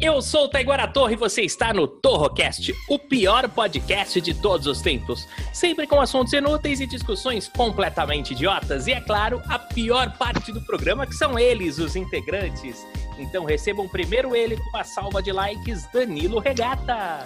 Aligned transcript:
Eu 0.00 0.22
sou 0.22 0.44
o 0.44 0.48
Taiguara 0.48 0.88
Torre 0.88 1.12
e 1.12 1.16
você 1.16 1.42
está 1.42 1.74
no 1.74 1.86
Torrocast, 1.86 2.74
o 2.88 2.98
pior 2.98 3.46
podcast 3.50 4.18
de 4.18 4.32
todos 4.32 4.66
os 4.66 4.80
tempos. 4.80 5.28
Sempre 5.52 5.86
com 5.86 6.00
assuntos 6.00 6.32
inúteis 6.32 6.80
e 6.80 6.86
discussões 6.86 7.48
completamente 7.48 8.32
idiotas. 8.32 8.86
E 8.86 8.92
é 8.92 9.00
claro, 9.02 9.42
a 9.46 9.58
pior 9.58 10.16
parte 10.16 10.52
do 10.52 10.60
programa 10.62 11.06
que 11.06 11.12
são 11.12 11.38
eles, 11.38 11.78
os 11.78 11.96
integrantes. 11.96 12.86
Então 13.18 13.44
recebam 13.44 13.86
primeiro 13.88 14.34
ele 14.34 14.56
com 14.56 14.70
uma 14.70 14.84
salva 14.84 15.22
de 15.22 15.32
likes, 15.32 15.86
Danilo 15.92 16.38
Regata. 16.38 17.22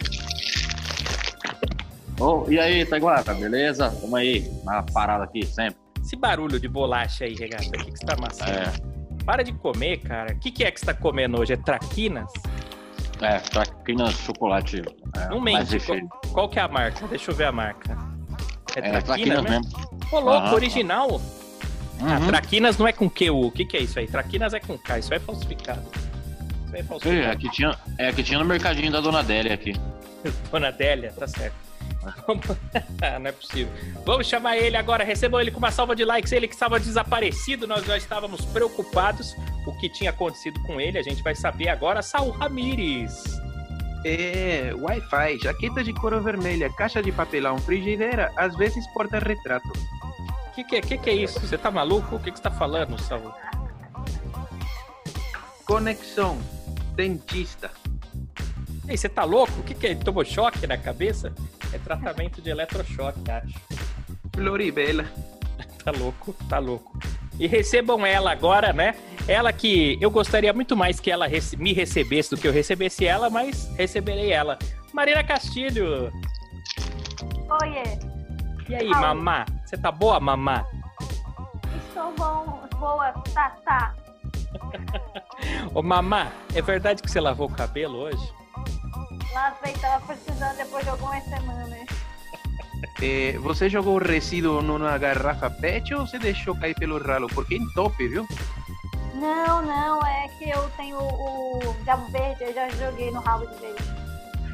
Ô, 2.19 2.51
e 2.51 2.59
aí, 2.59 2.85
Taiguara, 2.85 3.35
beleza? 3.35 3.89
Tamo 4.01 4.17
aí, 4.17 4.51
na 4.65 4.83
parada 4.83 5.23
aqui, 5.23 5.47
sempre. 5.47 5.77
Esse 6.03 6.17
barulho 6.17 6.59
de 6.59 6.67
bolacha 6.67 7.25
aí, 7.25 7.35
Regata, 7.35 7.69
o 7.69 7.71
que, 7.71 7.93
que 7.93 7.99
você 7.99 8.05
tá 8.05 8.15
amassando? 8.15 8.51
É, 8.51 8.94
Para 9.25 9.43
de 9.43 9.53
comer, 9.53 9.99
cara. 9.99 10.33
O 10.35 10.39
que, 10.39 10.51
que 10.51 10.65
é 10.65 10.71
que 10.71 10.79
você 10.81 10.87
tá 10.87 10.95
comendo 10.95 11.41
hoje? 11.41 11.53
É 11.53 11.57
traquinas? 11.57 12.31
é, 13.21 13.39
traquinas 13.39 14.13
chocolate. 14.15 14.83
É, 15.17 15.29
Não 15.29 15.41
mente. 15.41 15.79
Qual, 15.81 15.99
qual 16.33 16.49
que 16.49 16.59
é 16.59 16.63
a 16.63 16.69
marca? 16.69 17.07
Deixa 17.07 17.31
eu 17.31 17.35
ver 17.35 17.45
a 17.45 17.53
marca. 17.53 17.97
É, 18.77 18.97
É, 18.97 19.01
traquinas 19.01 19.43
mesmo. 19.43 19.65
Ô, 20.13 20.21
louco, 20.21 20.55
original. 20.55 21.21
Ah, 22.01 22.19
Uhum. 22.19 22.27
traquinas 22.27 22.77
não 22.77 22.87
é 22.89 22.93
com 22.93 23.09
QU. 23.09 23.47
O 23.47 23.51
que, 23.53 23.65
que 23.65 23.77
é 23.77 23.81
isso 23.81 23.99
aí? 23.99 24.07
Traquinas 24.07 24.53
é 24.53 24.59
com 24.61 24.77
K. 24.77 24.99
Isso 24.99 25.15
aí 25.15 25.19
é 25.19 25.21
falsificado. 25.21 25.81
Isso 26.67 26.75
aí 26.75 26.77
é 26.77 26.81
É, 26.81 26.83
falsificado. 26.83 27.33
aqui 27.33 27.49
tinha, 27.51 27.79
é, 27.99 28.09
aqui 28.09 28.23
tinha 28.25 28.39
no 28.39 28.45
mercadinho 28.45 28.91
da 28.91 29.01
Dona 29.01 29.23
Délia 29.23 29.55
aqui. 29.55 29.75
Dona 30.51 30.73
Délia, 30.73 31.13
tá 31.13 31.27
certo. 31.29 31.55
Não 33.21 33.27
é 33.27 33.33
possível. 33.33 33.73
Vamos 34.05 34.27
chamar 34.27 34.57
ele 34.57 34.77
agora. 34.77 35.05
Recebam 35.05 35.41
ele 35.41 35.51
com 35.51 35.59
uma 35.59 35.71
salva 35.71 35.95
de 35.97 36.05
likes. 36.05 36.33
Ele 36.33 36.47
que 36.49 36.55
estava 36.55 36.79
desaparecido. 36.81 37.67
Nós 37.67 37.85
já 37.85 37.97
estávamos 37.97 38.45
preocupados. 38.47 39.35
O 39.67 39.73
que 39.79 39.89
tinha 39.89 40.11
acontecido 40.11 40.61
com 40.63 40.81
ele, 40.81 40.99
a 40.99 41.03
gente 41.03 41.23
vai 41.23 41.35
saber 41.35 41.69
agora. 41.69 42.03
Saul 42.03 42.31
Ramires. 42.31 43.23
É, 44.07 44.71
Wi-Fi, 44.75 45.39
jaqueta 45.43 45.83
de 45.83 45.91
couro 45.95 46.21
vermelha, 46.21 46.71
caixa 46.75 47.03
de 47.03 47.11
papelão, 47.11 47.57
frigideira, 47.57 48.31
às 48.37 48.55
vezes 48.55 48.87
porta-retrato. 48.93 49.67
O 50.49 50.51
que, 50.55 50.63
que, 50.63 50.77
é- 50.77 50.81
que, 50.83 50.99
que 50.99 51.09
é 51.11 51.15
isso? 51.15 51.41
Você 51.41 51.57
tá 51.57 51.71
maluco? 51.71 52.17
O 52.17 52.21
que, 52.21 52.31
que 52.31 52.37
você 52.37 52.43
tá 52.43 52.51
falando, 52.51 53.01
Saul? 53.01 53.33
Conexão, 55.65 56.39
dentista. 56.95 57.71
Ei, 58.89 58.97
você 58.97 59.09
tá 59.09 59.25
louco? 59.25 59.53
O 59.61 59.63
que, 59.63 59.75
que 59.75 59.87
é? 59.89 59.95
Tomou 59.95 60.25
choque 60.25 60.67
na 60.67 60.77
cabeça? 60.77 61.33
É 61.73 61.79
tratamento 61.79 62.41
de 62.43 62.51
eletrochoque, 62.51 63.31
acho. 63.31 63.55
Floribela. 64.35 65.05
Tá 65.85 65.91
louco, 65.91 66.35
tá 66.49 66.59
louco. 66.59 66.99
E 67.39 67.47
recebam 67.47 68.07
ela 68.07 68.33
agora, 68.33 68.73
né? 68.73 68.95
Ela 69.29 69.53
que 69.53 69.99
eu 70.01 70.11
gostaria 70.11 70.51
muito 70.51 70.75
mais 70.75 70.99
que 70.99 71.11
ela 71.11 71.27
rece- 71.27 71.59
me 71.59 71.75
recebesse 71.75 72.31
do 72.31 72.39
que 72.39 72.49
eu 72.49 72.53
recebesse 72.53 73.05
ela, 73.05 73.29
mas 73.29 73.69
receberei 73.77 74.33
ela. 74.33 74.59
Marina 74.95 75.23
Castilho. 75.23 76.11
Oiê, 77.61 77.83
E 78.67 78.75
aí, 78.77 78.91
Au. 78.95 78.99
mamá? 79.03 79.45
Você 79.63 79.77
tá 79.77 79.93
boa, 79.93 80.19
mamá? 80.19 80.65
estou 81.89 82.15
bom, 82.17 82.63
boa, 82.79 83.13
tá, 83.35 83.51
tá. 83.63 83.95
Ô, 85.75 85.83
mamá, 85.83 86.33
é 86.55 86.63
verdade 86.63 87.03
que 87.03 87.11
você 87.11 87.21
lavou 87.21 87.47
o 87.49 87.53
cabelo 87.55 87.99
hoje? 87.99 88.33
Lavei, 89.35 89.73
tava 89.75 90.07
precisando 90.07 90.57
depois 90.57 90.85
de 90.85 90.91
algumas 90.91 91.25
semanas. 91.25 91.87
É, 93.03 93.33
você 93.39 93.69
jogou 93.69 93.97
o 93.97 94.03
resíduo 94.03 94.63
numa 94.63 94.97
garrafa 94.97 95.51
PET 95.51 95.93
ou 95.95 96.07
você 96.07 96.19
deixou 96.19 96.55
cair 96.57 96.75
pelo 96.75 96.99
ralo? 96.99 97.27
Porque 97.29 97.57
entope, 97.57 98.07
viu? 98.07 98.27
Não, 99.15 99.63
não, 99.63 100.07
é 100.07 100.29
que 100.39 100.49
eu 100.51 100.71
tenho 100.77 100.99
o 100.99 101.77
diabo 101.83 102.11
verde, 102.11 102.45
eu 102.45 102.55
já 102.55 102.69
joguei 102.71 103.11
no 103.11 103.21
rabo 103.21 103.47
de 103.47 103.61
vez. 103.61 103.77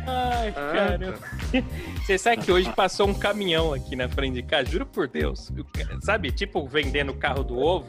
Ai, 0.07 0.49
Ah, 0.57 0.73
cara. 0.73 1.19
Você 2.05 2.17
sabe 2.17 2.43
que 2.43 2.51
hoje 2.51 2.73
passou 2.73 3.07
um 3.07 3.15
caminhão 3.15 3.75
aqui 3.75 3.95
na 3.95 4.09
frente 4.09 4.35
de 4.35 4.43
casa, 4.43 4.71
juro 4.71 4.87
por 4.87 5.07
Deus. 5.07 5.51
O 5.51 6.05
Sabe, 6.05 6.33
tipo 6.33 6.67
vendendo 6.67 7.13
o 7.13 7.17
carro 7.17 7.45
do 7.45 7.59
ovo? 7.59 7.89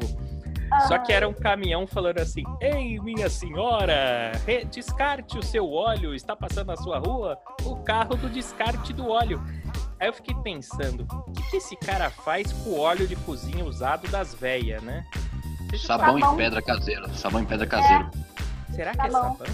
Só 0.88 0.98
que 0.98 1.12
era 1.12 1.28
um 1.28 1.34
caminhão 1.34 1.86
falando 1.86 2.20
assim: 2.20 2.44
Ei, 2.60 3.00
minha 3.00 3.30
senhora, 3.30 4.32
descarte 4.72 5.38
o 5.38 5.44
seu 5.44 5.70
óleo, 5.72 6.16
está 6.16 6.36
passando 6.36 6.68
na 6.68 6.78
sua 6.78 6.98
rua 7.00 7.38
o 7.66 7.76
carro 7.78 8.16
do 8.16 8.30
descarte 8.30 8.94
do 8.94 9.10
óleo. 9.10 9.42
Aí 10.00 10.08
eu 10.08 10.14
fiquei 10.14 10.36
pensando: 10.36 11.06
o 11.28 11.32
que, 11.32 11.50
que 11.52 11.58
esse 11.58 11.76
cara 11.76 12.10
faz 12.10 12.52
com 12.54 12.72
o 12.72 12.80
óleo 12.80 13.08
de 13.08 13.16
cozinha 13.18 13.64
usado 13.66 14.08
das 14.08 14.34
velhas, 14.34 14.82
né? 14.82 15.06
Sabão 15.78 16.20
Sabão. 16.20 16.34
em 16.34 16.38
pedra 16.38 16.62
caseiro. 16.62 17.10
Sabão 17.16 17.42
em 17.42 17.46
pedra 17.46 17.68
caseiro. 17.68 18.10
Será 18.74 18.92
que 18.94 19.02
é 19.02 19.10
bom. 19.10 19.12
sabão? 19.12 19.48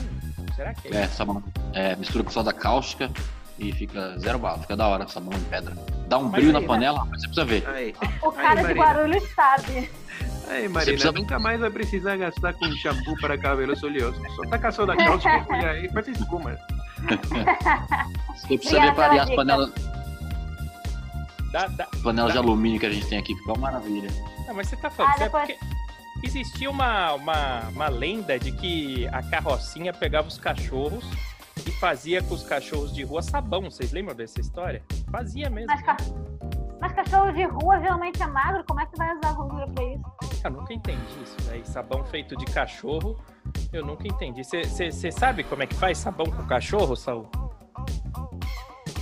Será 0.56 0.74
que 0.74 0.88
é? 0.88 1.02
É, 1.02 1.08
sabão. 1.08 1.44
É, 1.74 1.96
mistura 1.96 2.24
com 2.24 2.30
soda 2.32 2.54
cáustica 2.54 3.12
e 3.60 3.72
fica 3.74 4.18
zero 4.20 4.40
bala. 4.40 4.60
Fica 4.60 4.76
da 4.76 4.88
hora, 4.88 5.08
sabão 5.08 5.38
em 5.38 5.44
pedra. 5.44 5.76
Dá 6.08 6.18
um 6.18 6.24
Mas 6.24 6.32
brilho 6.34 6.56
aí, 6.56 6.62
na 6.62 6.68
panela, 6.68 7.06
mas 7.06 7.22
você 7.22 7.28
precisa 7.28 7.46
ver. 7.46 7.68
Aí, 7.70 7.94
O 8.22 8.32
cara 8.32 8.56
de 8.56 8.64
Marina. 8.64 8.86
Guarulhos 8.86 9.24
sabe. 9.36 9.90
Aí 10.50 10.62
Você 10.64 10.70
Marina, 10.70 10.92
precisa- 10.94 11.12
nunca 11.12 11.40
mais 11.40 11.60
vai 11.60 11.70
precisar 11.70 12.16
gastar 12.18 12.54
com 12.54 12.66
shampoo 12.74 13.16
para 13.20 13.38
cabelos 13.38 13.82
oleosos. 13.84 14.22
Só 14.36 14.44
taca 14.50 14.72
soda 14.72 14.96
cáustica 14.96 15.46
e 15.62 15.66
aí 15.66 15.86
e 15.86 15.90
faz 15.90 16.08
espuma. 16.08 16.58
Você 18.36 18.58
precisa 18.58 18.78
Obrigada 18.78 18.86
ver 18.88 18.96
para 18.96 19.10
pela 19.10 19.24
as 19.24 19.30
panelas, 19.36 19.72
Dá- 21.52 21.68
dá- 21.68 21.88
panelas 22.04 22.34
de 22.34 22.38
Dá. 22.40 22.44
alumínio 22.44 22.80
que 22.80 22.86
a 22.86 22.90
gente 22.92 23.08
tem 23.08 23.18
aqui. 23.18 23.36
Fica 23.36 23.52
uma 23.54 23.58
maravilha. 23.72 24.10
Não, 24.48 24.54
mas 24.54 24.68
você 24.68 24.76
tá 24.76 24.90
falando, 24.90 25.12
Ah, 25.14 25.18
sério, 25.18 25.32
depois- 25.34 25.58
porque 25.58 26.28
existia 26.28 26.70
uma, 26.70 27.14
uma, 27.14 27.60
uma 27.70 27.88
lenda 27.90 28.38
de 28.40 28.52
que 28.52 29.08
a 29.08 29.22
carrocinha 29.24 29.94
pegava 29.94 30.28
os 30.28 30.38
cachorros 30.38 31.06
e 31.66 31.72
fazia 31.80 32.22
com 32.22 32.34
os 32.34 32.44
cachorros 32.44 32.94
de 32.94 33.04
rua 33.04 33.22
sabão. 33.22 33.64
Vocês 33.64 33.92
lembram 33.92 34.16
dessa 34.16 34.40
história? 34.42 34.82
Fazia 35.12 35.50
mesmo. 35.50 35.68
Mas, 35.72 35.82
ca... 35.84 35.98
Mas 36.80 36.94
cachorro 36.94 37.32
de 37.32 37.44
rua 37.46 37.80
geralmente 37.80 38.22
é 38.22 38.28
magro, 38.28 38.64
como 38.68 38.80
é 38.82 38.86
que 38.86 38.96
vai 38.98 39.16
usar 39.18 39.34
gordura 39.34 39.68
pra 39.68 39.84
isso? 39.84 40.04
Eu 40.44 40.52
nunca 40.52 40.74
entendi 40.74 41.02
isso 41.24 41.36
daí. 41.48 41.66
Sabão 41.66 42.04
feito 42.06 42.36
de 42.38 42.46
cachorro, 42.46 43.18
eu 43.74 43.84
nunca 43.86 44.08
entendi. 44.08 44.44
Você 44.44 45.12
sabe 45.12 45.44
como 45.44 45.64
é 45.64 45.68
que 45.68 45.74
faz 45.76 45.98
sabão 45.98 46.28
com 46.28 46.46
cachorro, 46.46 46.96
Saul? 46.96 47.28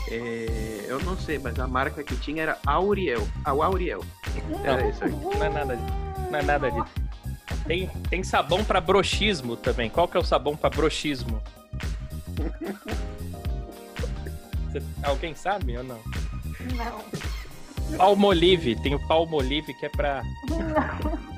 É, 0.09 0.85
eu 0.87 0.99
não 1.01 1.17
sei, 1.17 1.37
mas 1.39 1.59
a 1.59 1.67
marca 1.67 2.01
que 2.03 2.15
tinha 2.15 2.43
era 2.43 2.57
Auriel. 2.65 3.27
A 3.43 3.49
Auriel. 3.51 4.01
Era 4.63 4.87
isso 4.87 5.03
aí. 5.03 5.11
Não 5.11 5.43
é 5.43 5.49
nada, 5.49 5.75
não 6.31 6.39
é 6.39 6.43
nada 6.43 6.71
disso. 6.71 6.93
Tem, 7.65 7.87
tem 8.09 8.23
sabão 8.23 8.63
pra 8.63 8.79
broxismo 8.79 9.57
também. 9.57 9.89
Qual 9.89 10.07
que 10.07 10.15
é 10.15 10.19
o 10.19 10.23
sabão 10.23 10.55
pra 10.55 10.69
broxismo? 10.69 11.41
Cê- 14.71 14.81
alguém 15.03 15.33
sabe 15.35 15.77
ou 15.77 15.83
não? 15.83 15.99
Não. 16.75 16.99
Palmolive, 17.97 18.75
tem 18.75 18.96
o 18.96 19.00
Palmolive 19.07 19.73
que 19.73 19.85
é 19.85 19.90
pra. 19.90 20.22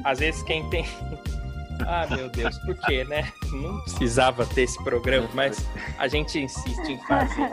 Às 0.04 0.20
vezes 0.20 0.42
quem 0.44 0.68
tem. 0.70 0.86
Ah, 1.86 2.08
meu 2.10 2.28
Deus, 2.30 2.58
por 2.66 2.76
quê, 2.88 3.04
né? 3.04 3.32
Não 3.52 3.80
precisava 3.82 4.48
ter 4.48 4.64
esse 4.64 4.84
programa, 4.84 5.30
mas 5.36 5.64
a 6.00 6.08
gente 6.08 6.40
insiste 6.40 6.92
em 6.92 6.98
fazer. 7.06 7.52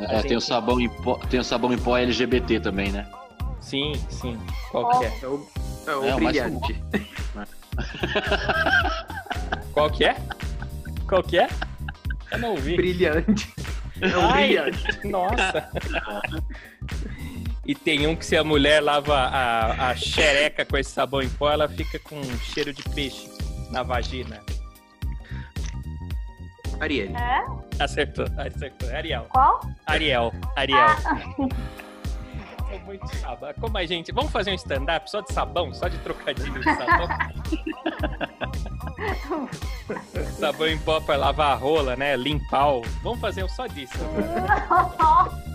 É, 0.00 0.20
tem, 0.20 0.36
o 0.36 0.40
gente- 0.40 0.44
sabão 0.44 0.78
em 0.78 0.88
pó, 0.90 1.14
tem 1.30 1.40
o 1.40 1.44
sabão 1.44 1.72
em 1.72 1.78
pó 1.78 1.96
LGBT 1.96 2.60
também, 2.60 2.92
né? 2.92 3.06
Sim, 3.62 3.94
sim. 4.10 4.38
Qual 4.70 4.98
que 4.98 5.06
é? 5.06 5.18
É 5.22 5.26
o, 5.26 5.48
é 5.86 5.96
o 5.96 6.04
É, 6.04 6.14
brilhante. 6.14 6.84
Qual 9.72 9.90
que 9.90 10.04
é? 10.04 10.16
Qual 11.08 11.22
que 11.22 11.38
é? 11.38 11.48
Eu 12.32 12.38
não 12.40 12.50
ouvi. 12.50 12.76
Brilhante. 12.76 13.50
É 14.00 14.14
o 14.14 14.20
Ai, 14.20 14.46
brilhante. 14.48 15.06
Nossa! 15.08 15.70
E 17.66 17.74
tem 17.74 18.06
um 18.06 18.14
que 18.14 18.26
se 18.26 18.36
a 18.36 18.44
mulher 18.44 18.80
lava 18.82 19.16
a, 19.16 19.90
a 19.90 19.96
xereca 19.96 20.64
com 20.64 20.76
esse 20.76 20.90
sabão 20.90 21.22
em 21.22 21.28
pó, 21.30 21.50
ela 21.50 21.66
fica 21.68 21.98
com 21.98 22.16
um 22.16 22.38
cheiro 22.38 22.72
de 22.72 22.82
peixe 22.90 23.30
na 23.70 23.82
vagina. 23.82 24.42
Ariel. 26.80 27.16
É? 27.16 27.44
Acertou, 27.82 28.26
acertou. 28.36 28.90
Ariel. 28.90 29.26
Qual? 29.30 29.60
Ariel, 29.86 30.32
Ariel. 30.56 30.78
Ah, 30.78 31.18
Ô, 31.38 32.78
muito 32.84 33.08
sabão. 33.16 33.54
Como 33.58 33.78
a 33.78 33.86
gente. 33.86 34.12
Vamos 34.12 34.30
fazer 34.30 34.50
um 34.50 34.54
stand-up 34.54 35.10
só 35.10 35.20
de 35.22 35.32
sabão? 35.32 35.72
Só 35.72 35.88
de 35.88 35.96
trocadilho 35.98 36.60
de 36.60 36.64
sabão? 36.64 37.08
sabão 40.38 40.68
em 40.68 40.78
pó 40.78 41.00
pra 41.00 41.16
lavar 41.16 41.52
a 41.52 41.54
rola, 41.54 41.96
né? 41.96 42.16
Limpar 42.16 42.74
o. 42.74 42.82
Vamos 43.02 43.20
fazer 43.20 43.44
um 43.44 43.48
só 43.48 43.66
disso. 43.66 43.94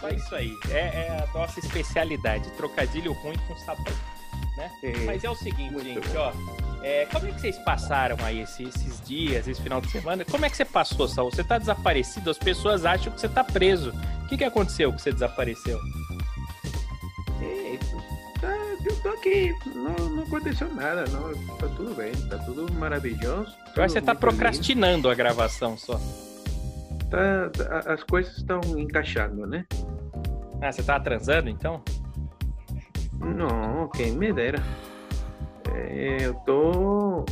Só 0.00 0.08
isso 0.08 0.34
aí. 0.34 0.54
É, 0.70 0.78
é 0.78 1.24
a 1.28 1.38
nossa 1.38 1.60
especialidade. 1.60 2.48
Trocadilho 2.52 3.12
ruim 3.12 3.36
com 3.48 3.56
sabão. 3.56 3.84
Né? 4.56 4.70
Mas 5.06 5.24
é 5.24 5.30
o 5.30 5.34
seguinte, 5.34 5.82
gente, 5.82 6.08
bom. 6.08 6.18
ó. 6.18 6.32
é, 6.84 7.06
como 7.06 7.26
é 7.26 7.32
que 7.32 7.40
vocês 7.40 7.56
passaram 7.58 8.16
aí 8.24 8.40
esse- 8.40 8.64
esses 8.64 9.00
dias, 9.06 9.46
esse 9.48 9.60
final 9.62 9.80
de 9.80 9.90
semana? 9.90 10.24
Como 10.24 10.44
é 10.44 10.50
que 10.50 10.56
você 10.56 10.64
passou, 10.64 11.06
Saul? 11.08 11.30
Você 11.30 11.44
tá 11.44 11.56
desaparecido, 11.58 12.30
as 12.30 12.38
pessoas 12.38 12.84
acham 12.84 13.12
que 13.12 13.20
você 13.20 13.28
tá 13.28 13.42
preso. 13.44 13.90
O 14.24 14.26
que, 14.28 14.36
que 14.36 14.44
aconteceu 14.44 14.92
que 14.92 15.00
você 15.00 15.12
desapareceu? 15.12 15.78
É, 17.42 17.78
tá, 18.40 18.48
eu 18.84 18.96
tô 19.02 19.08
aqui, 19.10 19.54
não, 19.74 20.08
não 20.10 20.22
aconteceu 20.24 20.72
nada, 20.74 21.04
não, 21.06 21.32
tá 21.56 21.66
tudo 21.68 21.94
bem, 21.94 22.12
tá 22.28 22.38
tudo 22.38 22.72
maravilhoso. 22.74 23.24
Eu 23.26 23.34
acho 23.42 23.54
que 23.56 23.72
tudo 23.74 23.88
você 23.90 24.00
tá 24.02 24.14
procrastinando 24.14 25.08
a 25.08 25.14
gravação 25.14 25.76
só. 25.76 25.98
Tá, 27.10 27.50
tá- 27.50 27.92
as 27.92 28.02
coisas 28.04 28.36
estão 28.36 28.60
encaixando, 28.78 29.46
né? 29.46 29.64
Ah, 30.62 30.70
você 30.70 30.82
tava 30.82 31.02
transando 31.02 31.48
então? 31.48 31.82
Não, 33.18 33.88
quem 33.88 34.12
me 34.12 34.32
dera. 34.32 34.62
É, 35.74 36.18
eu 36.20 36.34
tô. 36.46 37.24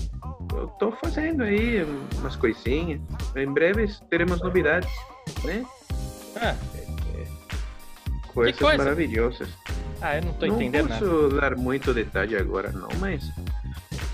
Eu 0.54 0.66
tô 0.78 0.92
fazendo 0.92 1.42
aí 1.42 1.84
umas 2.18 2.34
coisinhas. 2.36 3.00
Em 3.36 3.52
breve 3.52 3.86
teremos 4.10 4.40
novidades, 4.40 4.90
né? 5.44 5.64
Ah, 6.36 6.54
Coisas 8.38 8.58
coisa? 8.60 8.78
maravilhosas. 8.78 9.48
ah 10.00 10.16
eu 10.16 10.22
não 10.22 10.32
tô 10.34 10.46
não 10.46 10.54
entendendo 10.56 10.88
nada. 10.88 11.04
posso 11.04 11.28
dar 11.30 11.56
muito 11.56 11.92
detalhe 11.92 12.36
agora, 12.36 12.70
não, 12.70 12.88
mas 13.00 13.28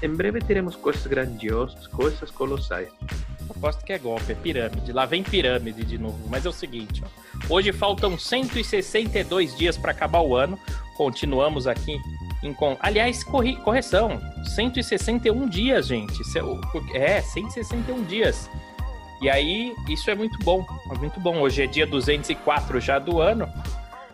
em 0.02 0.08
breve 0.08 0.40
teremos 0.40 0.74
coisas 0.76 1.06
grandiosas, 1.06 1.86
coisas 1.88 2.30
colossais. 2.30 2.88
Aposto 3.50 3.84
que 3.84 3.92
é 3.92 3.98
golpe, 3.98 4.32
é 4.32 4.34
pirâmide. 4.34 4.92
Lá 4.92 5.04
vem 5.06 5.22
pirâmide 5.22 5.84
de 5.84 5.98
novo. 5.98 6.18
Mas 6.28 6.44
é 6.46 6.48
o 6.48 6.52
seguinte, 6.52 7.02
ó. 7.04 7.54
Hoje 7.54 7.72
faltam 7.72 8.18
162 8.18 9.56
dias 9.56 9.76
para 9.76 9.90
acabar 9.92 10.20
o 10.20 10.34
ano. 10.34 10.58
Continuamos 10.96 11.66
aqui 11.66 11.96
em. 12.42 12.54
Aliás, 12.80 13.22
corri- 13.24 13.56
correção. 13.56 14.20
161 14.54 15.48
dias, 15.48 15.86
gente. 15.86 16.14
É, 16.38 16.42
o- 16.42 16.60
é, 16.94 17.20
161 17.20 18.02
dias. 18.04 18.48
E 19.20 19.28
aí, 19.30 19.74
isso 19.88 20.10
é 20.10 20.14
muito 20.14 20.38
bom. 20.44 20.64
É 20.90 20.98
muito 20.98 21.18
bom. 21.20 21.38
Hoje 21.40 21.62
é 21.62 21.66
dia 21.66 21.86
204 21.86 22.80
já 22.80 22.98
do 22.98 23.20
ano. 23.20 23.48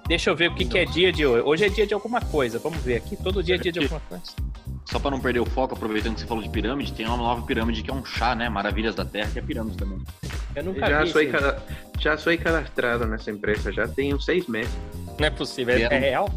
Deixa 0.06 0.30
eu 0.30 0.36
ver 0.36 0.50
o 0.50 0.54
que, 0.54 0.64
que 0.64 0.78
é 0.78 0.84
dia 0.84 1.12
de 1.12 1.24
hoje. 1.24 1.42
Hoje 1.44 1.64
é 1.66 1.68
dia 1.68 1.86
de 1.86 1.94
alguma 1.94 2.20
coisa. 2.20 2.58
Vamos 2.58 2.78
ver 2.82 2.96
aqui. 2.96 3.16
Todo 3.16 3.42
dia 3.42 3.54
é 3.54 3.58
dia 3.58 3.70
de 3.72 3.78
alguma 3.80 4.00
coisa. 4.08 4.24
Só 4.86 4.98
pra 4.98 5.10
não 5.10 5.20
perder 5.20 5.38
o 5.40 5.46
foco, 5.46 5.74
aproveitando 5.74 6.14
que 6.14 6.20
você 6.20 6.26
falou 6.26 6.42
de 6.42 6.48
pirâmide, 6.48 6.92
tem 6.92 7.06
uma 7.06 7.16
nova 7.16 7.42
pirâmide 7.46 7.82
que 7.82 7.90
é 7.90 7.94
um 7.94 8.04
chá, 8.04 8.34
né? 8.34 8.48
Maravilhas 8.48 8.94
da 8.94 9.04
Terra, 9.04 9.30
que 9.32 9.38
é 9.38 9.42
pirâmide 9.42 9.76
também. 9.76 9.98
Eu 10.56 10.64
nunca 10.64 10.88
Já 10.88 11.04
vi. 11.04 11.10
sou, 11.12 11.20
esse- 11.22 11.30
cada- 11.30 11.62
já 11.98 12.16
sou 12.18 12.36
cadastrado 12.38 13.06
nessa 13.06 13.30
empresa, 13.30 13.70
já 13.72 13.86
tenho 13.86 14.20
seis 14.20 14.46
meses. 14.48 14.72
Não 15.18 15.26
é 15.26 15.30
possível. 15.30 15.74
É, 15.76 15.82
é 15.82 15.98
real? 15.98 16.28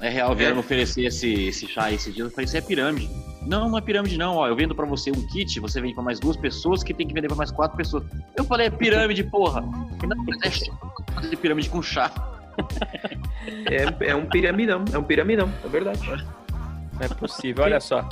É 0.00 0.08
real, 0.08 0.34
vieram 0.34 0.52
É. 0.52 0.54
me 0.54 0.60
oferecer 0.60 1.04
esse, 1.06 1.32
esse 1.46 1.66
chá 1.66 1.84
aí 1.84 1.94
esses 1.96 2.14
dias. 2.14 2.26
Eu 2.28 2.30
falei, 2.32 2.44
isso 2.44 2.56
é 2.56 2.60
pirâmide. 2.60 3.10
Não, 3.44 3.68
não 3.68 3.78
é 3.78 3.80
pirâmide, 3.80 4.16
não. 4.16 4.36
Ó, 4.36 4.46
eu 4.46 4.54
vendo 4.54 4.74
pra 4.76 4.86
você 4.86 5.10
um 5.10 5.26
kit, 5.28 5.58
você 5.58 5.80
vende 5.80 5.94
pra 5.94 6.04
mais 6.04 6.20
duas 6.20 6.36
pessoas, 6.36 6.84
que 6.84 6.94
tem 6.94 7.08
que 7.08 7.12
vender 7.14 7.26
pra 7.26 7.36
mais 7.36 7.50
quatro 7.50 7.76
pessoas. 7.76 8.04
Eu 8.36 8.44
falei, 8.44 8.68
é 8.68 8.70
pirâmide, 8.70 9.24
porra. 9.24 9.60
Não, 9.60 10.24
mas 10.24 10.40
é 10.44 10.50
chá 10.50 10.72
de 11.28 11.36
pirâmide 11.36 11.68
com 11.68 11.82
chá. 11.82 12.12
É, 13.70 14.10
é 14.10 14.14
um 14.14 14.26
piramidão, 14.26 14.84
é 14.92 14.98
um 14.98 15.02
piramidão, 15.02 15.50
é 15.64 15.68
verdade. 15.68 16.00
Não 17.02 17.06
é 17.06 17.14
possível, 17.18 17.64
olha 17.64 17.80
só. 17.80 18.08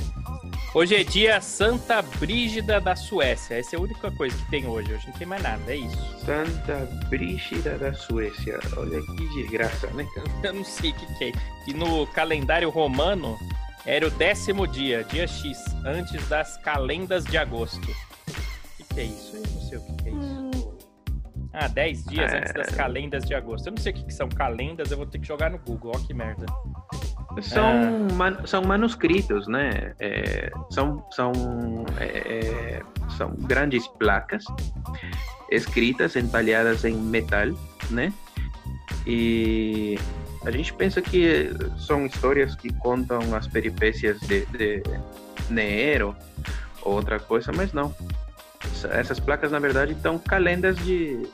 Hoje 0.75 0.97
é 0.97 1.05
dia 1.05 1.41
Santa 1.41 2.03
Brígida 2.03 2.81
da 2.81 2.97
Suécia. 2.97 3.55
Essa 3.59 3.77
é 3.77 3.79
a 3.79 3.83
única 3.83 4.11
coisa 4.11 4.37
que 4.37 4.51
tem 4.51 4.67
hoje. 4.67 4.93
Hoje 4.93 5.07
não 5.07 5.15
tem 5.15 5.27
mais 5.27 5.43
nada, 5.43 5.63
é 5.73 5.77
isso. 5.77 6.19
Santa 6.25 6.89
Brígida 7.09 7.79
da 7.79 7.93
Suécia. 7.95 8.59
Olha 8.77 9.01
que 9.01 9.29
desgraça, 9.43 9.87
né, 9.89 10.05
cara? 10.15 10.27
Eu 10.43 10.55
não 10.55 10.65
sei 10.65 10.91
o 10.91 10.95
que, 10.95 11.15
que 11.19 11.25
é. 11.27 11.33
E 11.69 11.75
no 11.75 12.05
calendário 12.09 12.69
romano 12.71 13.39
era 13.87 14.07
o 14.07 14.11
décimo 14.11 14.67
dia, 14.67 15.05
dia 15.05 15.27
X, 15.27 15.59
antes 15.85 16.29
das 16.29 16.57
calendas 16.59 17.25
de 17.25 17.39
agosto. 17.39 17.89
O 17.91 18.77
que, 18.77 18.95
que 18.95 19.01
é 19.01 19.05
isso? 19.05 19.37
Eu 19.37 19.43
não 19.43 19.61
sei 19.69 19.79
o 19.79 19.83
que, 19.83 19.93
que 20.03 20.09
é 20.09 20.13
isso. 20.13 20.19
Hum, 20.19 20.79
Ah, 21.53 21.69
10 21.69 22.05
dias 22.07 22.33
É. 22.33 22.39
antes 22.39 22.53
das 22.55 22.67
calendas 22.69 23.25
de 23.25 23.35
agosto. 23.35 23.67
Eu 23.69 23.73
não 23.73 23.79
sei 23.83 23.93
o 23.93 23.95
que, 23.97 24.05
que 24.05 24.15
são 24.15 24.29
calendas, 24.29 24.91
eu 24.91 24.97
vou 24.97 25.07
ter 25.07 25.19
que 25.21 25.27
jogar 25.27 25.49
no 25.51 25.59
Google. 25.59 25.93
Ó, 25.95 25.99
que 25.99 26.13
merda. 26.15 26.47
São, 27.43 28.09
man- 28.15 28.45
são 28.47 28.63
manuscritos, 28.63 29.47
né? 29.47 29.95
É, 30.01 30.51
são, 30.71 31.05
são, 31.13 31.33
é, 31.99 32.05
é, 32.05 32.83
são 33.17 33.31
grandes 33.39 33.87
placas 33.87 34.45
escritas, 35.51 36.17
entalhadas 36.17 36.85
em 36.85 36.95
metal, 36.95 37.49
né? 37.91 38.13
E 39.07 39.99
a 40.45 40.51
gente 40.51 40.73
pensa 40.75 41.01
que 41.01 41.51
são 41.79 42.05
histórias 42.07 42.55
que 42.57 42.73
contam 42.75 43.19
as 43.35 43.47
peripécias 43.47 44.19
de, 44.21 44.45
de 44.47 44.83
Nero 45.49 46.15
ou 46.83 46.95
outra 46.95 47.19
coisa, 47.21 47.53
mas 47.53 47.73
não. 47.73 47.95
Essa- 48.73 48.89
Essas 48.89 49.21
placas, 49.21 49.53
na 49.53 49.59
verdade, 49.59 49.93
estão 49.93 50.19
calendas 50.19 50.77
de 50.79 51.27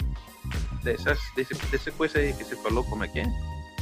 dessas, 0.82 1.18
desse, 1.34 1.54
dessa 1.70 1.90
coisa 1.90 2.18
aí 2.18 2.32
que 2.32 2.44
você 2.44 2.54
falou, 2.56 2.84
como 2.84 3.02
é 3.04 3.08
que 3.08 3.18
é? 3.20 3.24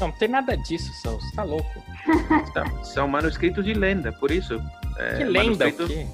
Não, 0.00 0.08
não 0.08 0.14
tem 0.16 0.28
nada 0.28 0.56
disso, 0.56 0.92
São. 0.94 1.18
Você 1.20 1.34
tá 1.34 1.42
louco. 1.42 1.82
Tá, 2.52 2.64
São 2.84 3.08
manuscritos 3.08 3.64
de 3.64 3.72
lenda, 3.74 4.12
por 4.12 4.30
isso. 4.30 4.60
é, 4.98 5.16
que 5.16 5.24
lenda 5.24 5.40
o 5.66 5.68
manuscritos- 5.70 5.88
quê? 5.88 6.06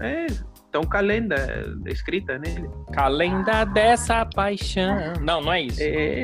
É, 0.00 0.26
estão 0.26 0.82
com 0.84 0.96
a 0.96 1.00
lenda 1.00 1.34
é, 1.36 1.90
escrita 1.90 2.38
nele. 2.38 2.68
Calenda 2.92 3.64
dessa 3.64 4.24
paixão. 4.26 4.96
Não, 5.20 5.40
não 5.40 5.52
é 5.52 5.62
isso. 5.62 5.80
É, 5.82 6.22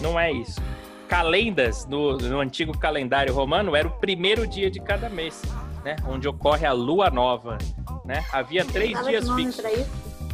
Não 0.00 0.18
é 0.18 0.32
isso. 0.32 0.60
Calendas, 1.08 1.86
no, 1.86 2.16
no 2.16 2.40
antigo 2.40 2.76
calendário 2.76 3.32
romano, 3.34 3.76
era 3.76 3.86
o 3.86 3.90
primeiro 3.90 4.46
dia 4.46 4.70
de 4.70 4.80
cada 4.80 5.08
mês, 5.08 5.40
né? 5.84 5.96
Onde 6.08 6.26
ocorre 6.26 6.66
a 6.66 6.72
lua 6.72 7.10
nova, 7.10 7.58
né? 8.04 8.24
Havia 8.32 8.64
três 8.64 9.00
dias 9.04 9.30
fixos. 9.30 9.64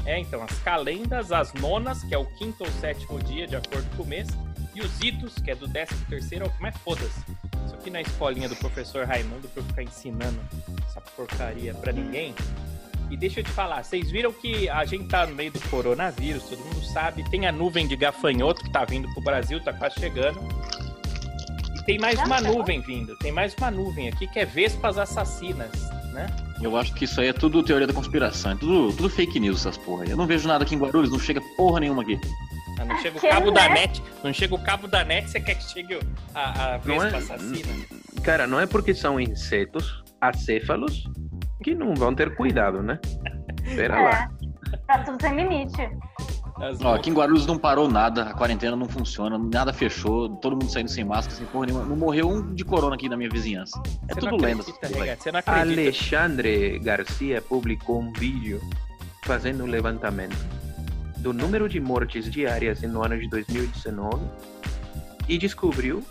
É, 0.06 0.18
então, 0.18 0.42
as 0.42 0.58
calendas, 0.60 1.30
as 1.32 1.52
nonas, 1.54 2.02
que 2.04 2.14
é 2.14 2.18
o 2.18 2.24
quinto 2.24 2.64
ou 2.64 2.70
sétimo 2.70 3.18
dia, 3.18 3.46
de 3.46 3.56
acordo 3.56 3.84
com 3.96 4.04
o 4.04 4.06
mês, 4.06 4.28
e 4.80 4.86
os 4.86 5.00
idos, 5.00 5.34
que 5.34 5.50
é 5.50 5.54
do 5.54 5.66
décimo 5.66 6.00
terceiro 6.08 6.46
ao... 6.46 6.52
Mas 6.58 6.76
foda-se. 6.78 7.20
Isso 7.66 7.74
aqui 7.74 7.90
na 7.90 8.00
escolinha 8.00 8.48
do 8.48 8.56
professor 8.56 9.06
Raimundo, 9.06 9.48
pra 9.48 9.62
eu 9.62 9.66
ficar 9.66 9.82
ensinando 9.82 10.40
essa 10.86 11.00
porcaria 11.00 11.74
pra 11.74 11.92
ninguém. 11.92 12.34
E 13.10 13.16
deixa 13.16 13.40
eu 13.40 13.44
te 13.44 13.50
falar, 13.50 13.82
vocês 13.82 14.10
viram 14.10 14.32
que 14.32 14.68
a 14.68 14.84
gente 14.84 15.08
tá 15.08 15.26
no 15.26 15.34
meio 15.34 15.50
do 15.50 15.60
coronavírus, 15.68 16.44
todo 16.44 16.60
mundo 16.60 16.84
sabe, 16.84 17.28
tem 17.28 17.44
a 17.44 17.50
nuvem 17.50 17.88
de 17.88 17.96
gafanhoto 17.96 18.62
que 18.62 18.70
tá 18.70 18.84
vindo 18.84 19.12
pro 19.12 19.20
Brasil, 19.20 19.60
tá 19.60 19.72
quase 19.72 19.96
chegando. 19.98 20.40
E 21.76 21.84
tem 21.84 21.98
mais 21.98 22.16
uma 22.20 22.38
chegou? 22.38 22.58
nuvem 22.58 22.80
vindo, 22.80 23.16
tem 23.18 23.32
mais 23.32 23.52
uma 23.54 23.68
nuvem 23.68 24.08
aqui 24.08 24.28
que 24.28 24.38
é 24.38 24.44
vespas 24.44 24.96
assassinas, 24.96 25.72
né? 26.12 26.28
Eu 26.62 26.76
acho 26.76 26.94
que 26.94 27.04
isso 27.04 27.20
aí 27.20 27.28
é 27.28 27.32
tudo 27.32 27.64
teoria 27.64 27.86
da 27.86 27.92
conspiração. 27.92 28.52
É 28.52 28.54
tudo, 28.54 28.94
tudo 28.94 29.08
fake 29.08 29.40
news, 29.40 29.60
essas 29.60 29.78
porra. 29.78 30.04
aí. 30.04 30.10
Eu 30.10 30.16
não 30.16 30.26
vejo 30.26 30.46
nada 30.46 30.62
aqui 30.62 30.74
em 30.74 30.78
Guarulhos, 30.78 31.10
não 31.10 31.18
chega 31.18 31.40
porra 31.56 31.80
nenhuma 31.80 32.02
aqui. 32.02 32.20
Não 32.84 32.96
chega 32.98 33.18
o 33.18 33.20
cabo 33.20 33.50
da 33.50 33.68
né? 33.68 33.74
net, 33.74 34.02
não 34.22 34.32
chega 34.32 34.54
o 34.54 34.62
cabo 34.62 34.88
da 34.88 35.04
net, 35.04 35.30
você 35.30 35.40
quer 35.40 35.54
que 35.54 35.64
chegue 35.64 36.00
a, 36.34 36.74
a 36.74 36.78
vespa 36.78 37.08
é- 37.08 37.16
assassina? 37.16 37.86
cara, 38.22 38.46
não 38.46 38.60
é 38.60 38.66
porque 38.66 38.94
são 38.94 39.20
insetos 39.20 40.02
acéfalos 40.20 41.04
que 41.62 41.74
não 41.74 41.94
vão 41.94 42.14
ter 42.14 42.34
cuidado, 42.34 42.82
né? 42.82 42.98
Pera 43.74 44.00
lá. 44.00 44.30
É, 44.72 44.76
tá 44.86 44.98
tudo 45.04 45.20
sem 45.20 45.34
limite. 45.36 45.90
Ó, 46.82 46.94
aqui 46.94 47.08
em 47.08 47.14
Guarulhos 47.14 47.46
não 47.46 47.56
parou 47.56 47.88
nada, 47.88 48.24
a 48.24 48.34
quarentena 48.34 48.76
não 48.76 48.86
funciona, 48.86 49.38
nada 49.38 49.72
fechou, 49.72 50.28
todo 50.36 50.52
mundo 50.52 50.70
saindo 50.70 50.90
sem 50.90 51.04
máscara, 51.04 51.36
sem 51.36 51.46
porra 51.46 51.66
nenhuma. 51.66 51.84
Não 51.86 51.96
morreu 51.96 52.28
um 52.28 52.54
de 52.54 52.64
corona 52.64 52.96
aqui 52.96 53.08
na 53.08 53.16
minha 53.16 53.30
vizinhança. 53.30 53.80
É 54.08 54.14
Você 54.14 54.20
tudo 54.20 54.36
lenda. 54.36 54.62
Alexandre 55.46 56.78
Garcia 56.80 57.40
publicou 57.40 58.00
um 58.00 58.12
vídeo 58.12 58.60
fazendo 59.24 59.64
um 59.64 59.66
levantamento 59.66 60.36
do 61.20 61.32
número 61.32 61.68
de 61.68 61.78
mortes 61.80 62.30
diárias 62.30 62.80
no 62.82 63.02
ano 63.04 63.18
de 63.18 63.28
2019 63.28 64.22
e 65.28 65.38
descobriu 65.38 66.02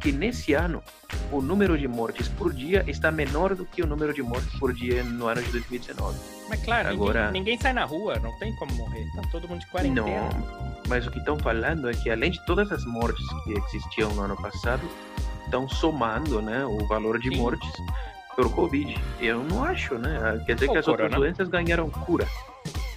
que 0.00 0.10
nesse 0.10 0.52
ano 0.52 0.82
o 1.30 1.40
número 1.40 1.78
de 1.78 1.86
mortes 1.86 2.28
por 2.28 2.52
dia 2.52 2.84
está 2.88 3.10
menor 3.12 3.54
do 3.54 3.64
que 3.64 3.82
o 3.82 3.86
número 3.86 4.12
de 4.12 4.22
mortes 4.22 4.52
por 4.58 4.72
dia 4.72 5.02
no 5.04 5.26
ano 5.28 5.40
de 5.42 5.50
2019. 5.52 6.18
Mas 6.48 6.62
claro, 6.64 6.88
Agora- 6.88 7.26
ninguém, 7.26 7.40
ninguém 7.40 7.58
sai 7.60 7.72
na 7.72 7.84
rua, 7.84 8.18
não 8.18 8.36
tem 8.38 8.54
como 8.56 8.74
morrer. 8.74 9.04
Tá 9.14 9.22
todo 9.30 9.48
mundo 9.48 9.60
de 9.60 9.66
quarentena. 9.70 10.02
Não, 10.04 10.28
mas 10.88 11.06
o 11.06 11.10
que 11.10 11.18
estão 11.18 11.38
falando 11.38 11.88
é 11.88 11.94
que 11.94 12.10
além 12.10 12.32
de 12.32 12.44
todas 12.44 12.70
as 12.72 12.84
mortes 12.84 13.24
que 13.44 13.52
existiam 13.76 14.12
no 14.14 14.22
ano 14.22 14.36
passado, 14.36 14.82
estão 15.44 15.68
somando, 15.68 16.42
né, 16.42 16.64
o 16.64 16.84
valor 16.88 17.18
de 17.20 17.28
Sim. 17.28 17.36
mortes 17.36 17.70
por 18.34 18.50
Covid. 18.52 18.98
Eu 19.20 19.44
não 19.44 19.62
acho, 19.64 19.94
né? 19.98 20.42
Quer 20.46 20.54
dizer 20.54 20.66
Ou 20.66 20.72
que 20.72 20.78
as 20.78 20.88
outras 20.88 21.08
corona. 21.10 21.26
doenças 21.26 21.48
ganharam 21.48 21.88
cura. 21.90 22.26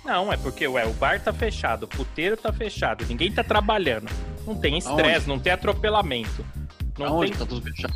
Não, 0.06 0.32
é 0.32 0.38
porque 0.38 0.68
ué, 0.68 0.86
o 0.86 0.94
bar 0.94 1.20
tá 1.22 1.34
fechado, 1.34 1.84
o 1.84 1.88
puteiro 1.88 2.38
tá 2.38 2.54
fechado, 2.54 3.04
ninguém 3.08 3.32
tá 3.32 3.44
trabalhando. 3.44 4.08
Não 4.46 4.56
tem 4.56 4.78
estresse, 4.78 5.28
não 5.28 5.40
tem 5.40 5.52
atropelamento. 5.52 6.46
Não 6.98 7.08
Aonde 7.08 7.32
tem- 7.32 7.40
tá 7.40 7.46
tudo 7.46 7.62
fechado? 7.62 7.94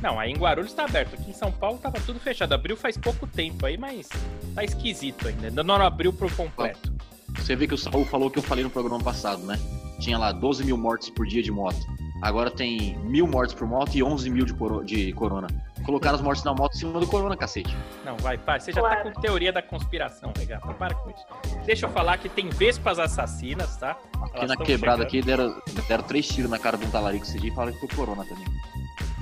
Não, 0.00 0.18
aí 0.18 0.30
em 0.32 0.36
Guarulhos 0.36 0.72
tá 0.72 0.84
aberto. 0.84 1.14
Aqui 1.14 1.30
em 1.30 1.34
São 1.34 1.52
Paulo 1.52 1.78
tava 1.78 2.00
tudo 2.00 2.18
fechado. 2.18 2.52
Abriu 2.52 2.76
faz 2.76 2.96
pouco 2.96 3.26
tempo 3.26 3.64
aí, 3.64 3.76
mas 3.78 4.08
tá 4.54 4.64
esquisito 4.64 5.28
ainda. 5.28 5.46
Ainda 5.48 5.62
não 5.62 5.74
abriu 5.76 6.12
por 6.12 6.30
completo. 6.34 6.92
Você 7.38 7.54
vê 7.56 7.66
que 7.66 7.74
o 7.74 7.78
Saul 7.78 8.04
falou 8.04 8.30
que 8.30 8.38
eu 8.38 8.42
falei 8.42 8.64
no 8.64 8.70
programa 8.70 9.02
passado, 9.02 9.42
né? 9.44 9.58
Tinha 10.00 10.18
lá 10.18 10.32
12 10.32 10.64
mil 10.64 10.76
mortes 10.76 11.10
por 11.10 11.26
dia 11.26 11.42
de 11.42 11.50
moto. 11.50 11.78
Agora 12.22 12.50
tem 12.50 12.98
mil 13.00 13.26
mortes 13.26 13.54
por 13.54 13.66
moto 13.66 13.94
e 13.94 14.02
11 14.02 14.30
mil 14.30 14.44
de, 14.44 14.54
coro- 14.54 14.84
de 14.84 15.12
corona. 15.12 15.46
Colocaram 15.84 16.14
as 16.16 16.22
mortes 16.22 16.42
na 16.44 16.54
moto 16.54 16.74
em 16.74 16.78
cima 16.78 16.98
do 16.98 17.06
corona, 17.06 17.36
cacete. 17.36 17.76
Não, 18.04 18.16
vai, 18.16 18.38
para. 18.38 18.58
Você 18.60 18.72
já 18.72 18.80
tá 18.80 18.88
Claro. 18.88 19.12
com 19.12 19.20
teoria 19.20 19.52
da 19.52 19.60
conspiração, 19.62 20.32
regata. 20.36 20.72
Para 20.74 20.94
com 20.94 21.10
isso. 21.10 21.24
Deixa 21.66 21.86
eu 21.86 21.90
falar 21.90 22.16
que 22.18 22.28
tem 22.28 22.48
vespas 22.48 22.98
assassinas, 22.98 23.76
tá? 23.76 23.90
Aqui 24.22 24.36
Elas 24.36 24.48
na 24.48 24.56
quebrada 24.56 25.02
chegando. 25.02 25.06
aqui 25.06 25.22
deram, 25.22 25.62
deram 25.86 26.04
três 26.04 26.26
tiros 26.26 26.50
na 26.50 26.58
cara 26.58 26.76
de 26.78 26.86
um 26.86 26.90
talarico 26.90 27.24
esse 27.24 27.38
dia 27.38 27.50
e 27.50 27.54
falaram 27.54 27.72
que 27.74 27.80
foi 27.80 27.88
corona 27.96 28.24
também. 28.24 28.44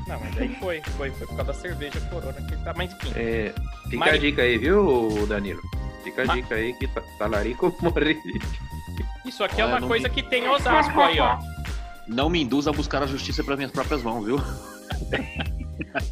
Não, 0.07 0.21
mas 0.21 0.39
aí 0.39 0.49
foi, 0.61 0.83
foi, 0.97 1.11
foi 1.11 1.27
por 1.27 1.37
causa 1.37 1.53
da 1.53 1.55
cerveja 1.55 2.01
corona 2.11 2.33
que 2.35 2.55
ele 2.55 2.63
tá. 2.65 2.73
Mas 2.77 2.93
enfim. 2.93 3.13
É, 3.17 3.53
fica 3.85 3.97
Mari- 3.97 4.17
a 4.17 4.21
dica 4.21 4.43
aí, 4.43 4.59
viu, 4.59 5.27
Danilo? 5.29 5.61
Fica 6.05 6.23
a 6.23 6.27
Ma- 6.27 6.35
dica 6.35 6.55
aí 6.55 6.73
que 6.75 6.87
ta- 6.89 7.03
talarico 7.19 7.75
morre. 7.83 8.21
Isso 9.25 9.43
aqui 9.45 9.61
é 9.61 9.65
Olha, 9.65 9.79
uma 9.79 9.87
coisa 9.89 10.09
me- 10.09 10.15
que 10.15 10.23
tem 10.23 10.45
em 10.45 10.49
Osasco 10.49 11.01
aí, 11.01 11.19
ó. 11.21 11.39
Não 12.09 12.29
me 12.29 12.43
induza 12.43 12.71
a 12.71 12.73
buscar 12.73 13.03
a 13.03 13.07
justiça 13.07 13.43
pelas 13.45 13.57
minhas 13.59 13.71
próprias 13.73 14.03
mãos, 14.03 14.25
viu? 14.25 14.41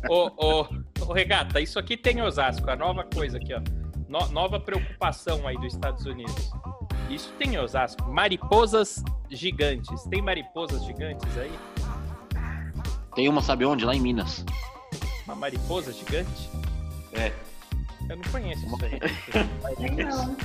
Ô, 0.09 0.31
ô, 0.37 0.67
ô, 1.07 1.13
Regata, 1.13 1.61
isso 1.61 1.79
aqui 1.79 1.97
tem 1.97 2.19
em 2.19 2.23
Osasco, 2.23 2.69
a 2.71 2.77
nova 2.77 3.05
coisa 3.05 3.37
aqui, 3.39 3.53
ó. 3.55 3.61
No- 4.09 4.29
nova 4.29 4.59
preocupação 4.59 5.47
aí 5.47 5.57
dos 5.57 5.75
Estados 5.75 6.05
Unidos. 6.07 6.51
Isso 7.09 7.33
tem 7.39 7.55
em 7.55 7.59
Osasco. 7.59 8.11
Mariposas 8.11 9.03
gigantes. 9.31 10.03
Tem 10.05 10.21
mariposas 10.23 10.85
gigantes 10.85 11.37
aí? 11.39 11.53
Tem 13.15 13.29
uma, 13.29 13.43
sabe 13.43 13.65
onde? 13.65 13.85
Lá 13.85 13.95
em 13.95 14.01
Minas. 14.01 14.45
Uma 15.25 15.35
mariposa 15.35 15.93
gigante? 15.93 16.49
É. 17.13 17.33
Eu 18.09 18.17
não 18.17 18.25
conheço 18.33 18.67
isso 18.67 18.85
aí. 18.85 18.99
Não. 20.05 20.37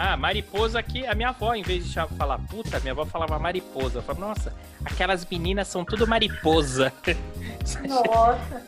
Ah, 0.00 0.16
mariposa 0.16 0.78
aqui, 0.78 1.04
a 1.04 1.12
minha 1.12 1.30
avó, 1.30 1.52
em 1.54 1.62
vez 1.62 1.84
de 1.88 1.94
falar 2.16 2.38
puta, 2.38 2.78
minha 2.78 2.92
avó 2.92 3.04
falava 3.04 3.36
mariposa. 3.36 3.98
Eu 3.98 4.02
falava, 4.02 4.26
nossa, 4.28 4.54
aquelas 4.84 5.26
meninas 5.28 5.66
são 5.66 5.84
tudo 5.84 6.06
mariposa. 6.06 6.92
Nossa. 7.86 8.64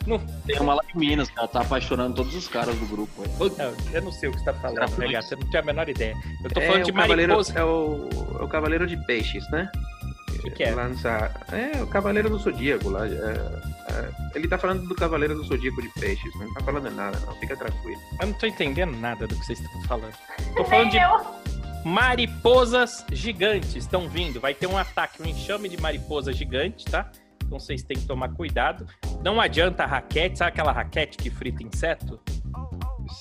Tem 0.46 0.60
uma 0.60 0.74
lá 0.74 0.82
em 0.94 0.98
Minas, 0.98 1.28
ela 1.36 1.48
tá 1.48 1.60
apaixonando 1.62 2.16
todos 2.16 2.34
os 2.34 2.48
caras 2.48 2.74
do 2.76 2.86
grupo. 2.86 3.22
aí. 3.22 3.52
Não, 3.56 3.74
eu 3.94 4.02
não 4.02 4.12
sei 4.12 4.28
o 4.28 4.32
que 4.32 4.38
você 4.38 4.44
tá 4.44 4.54
falando. 4.54 4.94
Regata, 4.98 5.28
eu 5.34 5.38
não 5.38 5.50
tenho 5.50 5.62
a 5.62 5.66
menor 5.66 5.88
ideia. 5.88 6.14
Eu 6.44 6.50
tô 6.50 6.60
É 6.60 6.66
falando 6.66 6.84
de 6.84 6.92
cavaleiro, 6.92 7.32
mariposa. 7.32 7.58
é 7.58 7.64
o, 7.64 8.08
é 8.40 8.44
o 8.44 8.48
cavaleiro 8.48 8.86
de 8.86 8.96
peixes, 9.06 9.48
né? 9.50 9.70
Que 10.40 10.50
que 10.50 10.62
é? 10.64 10.74
Lança, 10.74 11.30
é 11.52 11.82
o 11.82 11.86
cavaleiro 11.86 12.28
do 12.30 12.38
zodíaco 12.38 12.88
lá. 12.88 13.06
é, 13.06 13.10
é, 13.10 14.10
ele 14.34 14.46
tá 14.48 14.56
falando 14.58 14.86
do 14.86 14.94
cavaleiro 14.94 15.34
do 15.34 15.44
zodíaco 15.44 15.80
de 15.82 15.88
peixes, 16.00 16.32
não 16.36 16.52
tá 16.54 16.60
falando 16.62 16.90
nada, 16.90 17.18
não. 17.26 17.34
Fica 17.36 17.56
tranquilo. 17.56 18.00
Eu 18.20 18.26
não 18.28 18.34
tô 18.34 18.46
entendendo 18.46 18.96
nada 18.98 19.26
do 19.26 19.34
que 19.36 19.44
vocês 19.44 19.60
estão 19.60 19.82
falando. 19.82 20.14
Tô 20.56 20.64
falando 20.64 20.82
Nem 20.82 20.90
de 20.90 20.96
eu. 20.98 21.20
mariposas 21.84 23.04
gigantes 23.12 23.74
estão 23.76 24.08
vindo. 24.08 24.40
Vai 24.40 24.54
ter 24.54 24.66
um 24.66 24.76
ataque, 24.78 25.22
um 25.22 25.26
enxame 25.26 25.68
de 25.68 25.76
mariposa 25.80 26.32
gigante, 26.32 26.84
tá? 26.84 27.10
Então 27.44 27.58
vocês 27.58 27.82
têm 27.82 27.96
que 27.96 28.06
tomar 28.06 28.28
cuidado. 28.30 28.86
Não 29.24 29.40
adianta 29.40 29.82
a 29.82 29.86
raquete, 29.86 30.38
sabe 30.38 30.50
aquela 30.50 30.70
raquete 30.72 31.18
que 31.18 31.30
frita 31.30 31.62
inseto? 31.64 32.20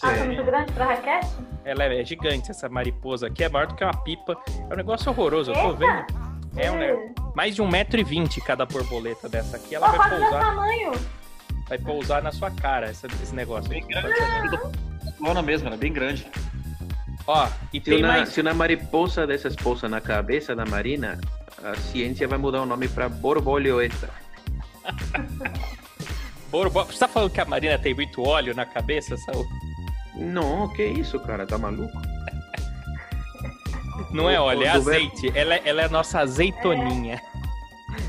Ah, 0.04 0.14
tá 0.14 0.26
muito 0.26 0.44
grande 0.44 0.72
pra 0.74 0.86
raquete? 0.86 1.28
Ela 1.66 1.86
é 1.86 2.06
gigante, 2.06 2.52
essa 2.52 2.70
mariposa 2.70 3.28
aqui, 3.28 3.44
é 3.44 3.50
maior 3.50 3.66
do 3.68 3.76
que 3.76 3.84
uma 3.84 4.04
pipa. 4.04 4.38
É 4.70 4.74
um 4.74 4.78
negócio 4.78 5.10
horroroso, 5.12 5.52
eu 5.52 5.56
tô 5.56 5.74
vendo. 5.74 6.29
É 6.56 6.72
um 6.72 6.78
negócio. 6.78 7.14
Mais 7.36 7.56
de 7.56 7.62
1,20m 7.62 8.42
cada 8.44 8.66
borboleta 8.66 9.30
dessa 9.30 9.58
aqui. 9.58 9.76
Ela 9.76 9.88
Ó, 9.90 9.98
vai 9.98 10.10
pousar, 10.10 10.40
tamanho. 10.40 10.92
vai 11.68 11.78
pousar 11.78 12.22
na 12.24 12.32
sua 12.32 12.52
cara, 12.52 12.88
essa- 12.90 13.08
esse 13.08 13.34
negócio. 13.36 13.70
Bem 13.70 13.86
grande. 13.88 14.60
Corona 15.18 15.42
mesmo, 15.42 15.68
ela 15.68 15.76
é 15.76 15.80
bem 15.80 15.94
grande. 15.94 16.26
Ó, 17.28 17.48
e 17.74 17.78
Se 17.80 17.86
tem 17.86 18.00
uma, 18.00 18.08
mais. 18.08 18.30
se 18.30 18.42
uma 18.42 18.54
mariposa 18.54 19.28
dessas 19.28 19.56
pousa 19.56 19.88
na 19.88 20.02
cabeça 20.02 20.56
da 20.56 20.66
Marina, 20.66 21.20
a 21.64 21.76
ciência 21.76 22.28
vai 22.28 22.38
mudar 22.40 22.62
o 22.62 22.66
nome 22.66 22.88
pra 22.88 23.08
borboleta. 23.08 24.10
Borbo... 26.50 26.84
Você 26.86 27.00
tá 27.00 27.08
falando 27.08 27.30
que 27.32 27.40
a 27.40 27.46
Marina 27.46 27.78
tem 27.78 27.94
muito 27.94 28.24
óleo 28.24 28.56
na 28.56 28.66
cabeça, 28.66 29.16
Saúl? 29.18 29.46
Não, 30.16 30.68
que 30.70 30.84
isso, 30.84 31.20
cara? 31.20 31.46
Tá 31.46 31.58
maluco? 31.58 31.94
Não 34.12 34.30
é 34.30 34.40
óleo, 34.40 34.64
é 34.64 34.70
azeite. 34.70 35.32
Ela, 35.36 35.56
é- 35.56 35.62
ela 35.66 35.82
é 35.82 35.86
a 35.86 35.90
nossa 35.90 36.20
azeitoninha. 36.20 37.22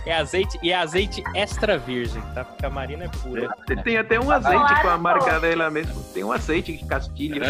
É 0.07 0.15
azeite 0.15 0.59
e 0.63 0.71
é 0.73 0.77
azeite 0.77 1.23
extra 1.35 1.77
virgem, 1.79 2.21
tá? 2.35 2.45
Porque 2.45 2.65
a 2.65 2.71
Marina 2.71 3.05
é 3.05 3.09
pura. 3.09 3.49
Tem- 3.67 3.77
Tem 3.83 3.97
até 3.99 4.19
um 4.21 4.31
azeite 4.31 4.81
com 4.83 4.89
a 4.89 4.99
marca 4.99 5.39
dela 5.41 5.71
mesmo. 5.71 6.03
Tem 6.15 6.25
um 6.25 6.33
azeite 6.33 6.77
de 6.77 6.85
castilho. 6.87 7.43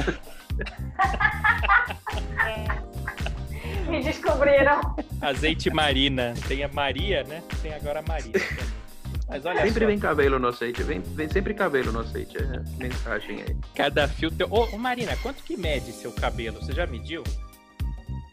Me 3.89 4.03
descobriram. 4.03 4.81
Azeite 5.21 5.71
marina. 5.71 6.35
Tem 6.47 6.63
a 6.63 6.69
Maria, 6.69 7.25
né? 7.25 7.43
Tem 7.63 7.75
agora 7.75 8.01
a 8.01 8.03
Maria. 8.03 8.33
também. 8.33 8.81
Mas 9.29 9.47
olha 9.47 9.63
Sempre 9.63 9.81
só, 9.83 9.87
vem 9.87 9.99
cabelo 9.99 10.39
no 10.39 10.49
azeite. 10.49 10.83
Vem, 10.83 11.01
vem 11.01 11.29
sempre 11.29 11.55
cabelo 11.55 11.93
no 11.93 12.01
azeite. 12.01 12.37
É 12.37 12.63
mensagem 12.83 13.43
aí. 13.43 13.57
cada 13.75 14.09
fio 14.09 14.31
tem... 14.31 14.47
Ô, 14.51 14.65
ô, 14.73 14.79
Marina, 14.79 15.17
quanto 15.23 15.43
que 15.43 15.57
mede 15.57 15.93
seu 15.93 16.11
cabelo? 16.13 16.61
Você 16.61 16.73
já 16.73 16.87
mediu? 16.87 17.23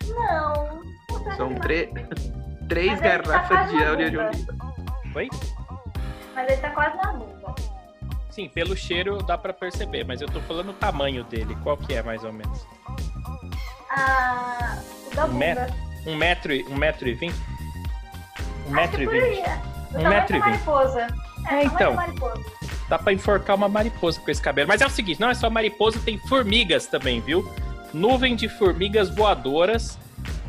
Não. 0.07 0.81
São 1.35 1.53
tre- 1.55 1.91
três 2.69 2.99
tá 2.99 3.17
garrafas 3.17 3.47
quase 3.47 3.77
de 3.77 3.83
óleo 3.83 4.09
de 4.11 4.17
oliva. 4.17 4.53
Oi? 5.15 5.29
Mas 6.35 6.47
ele 6.51 6.61
tá 6.61 6.69
quase 6.71 6.97
na 6.97 7.13
bunda. 7.13 7.55
Sim, 8.29 8.47
pelo 8.49 8.75
cheiro 8.77 9.17
dá 9.23 9.35
pra 9.37 9.51
perceber, 9.51 10.03
mas 10.05 10.21
eu 10.21 10.27
tô 10.29 10.39
falando 10.41 10.69
o 10.69 10.73
tamanho 10.73 11.23
dele. 11.23 11.57
Qual 11.63 11.75
que 11.75 11.93
é, 11.95 12.03
mais 12.03 12.23
ou 12.23 12.31
menos? 12.31 12.67
Ah, 13.89 14.77
o 15.11 15.15
da 15.15 15.25
Um 15.25 15.29
bunda. 15.29 15.39
metro? 15.39 15.75
Um 16.05 16.15
metro 16.15 16.53
e, 16.53 16.63
um 16.65 16.75
metro 16.75 17.07
e 17.07 17.13
vinte? 17.13 17.35
Um 18.67 18.67
Acho 18.67 18.71
metro 18.75 19.01
e 19.03 19.07
vinte. 19.07 19.49
Um 19.95 20.07
metro 20.09 20.35
e 20.35 20.39
vinte. 20.39 20.49
mariposa. 20.49 21.07
É, 21.49 21.55
É, 21.55 21.63
então. 21.65 21.95
Dá 22.87 22.97
pra 22.99 23.11
enforcar 23.11 23.55
uma 23.55 23.67
mariposa 23.67 24.19
com 24.21 24.29
esse 24.31 24.41
cabelo. 24.41 24.67
Mas 24.67 24.81
é 24.81 24.85
o 24.85 24.89
seguinte, 24.89 25.19
não 25.19 25.29
é 25.29 25.33
só 25.33 25.49
mariposa, 25.49 25.99
tem 25.99 26.17
formigas 26.19 26.85
também, 26.87 27.19
viu? 27.19 27.43
Nuvem 27.97 28.35
de 28.35 28.47
formigas 28.47 29.09
voadoras. 29.09 29.97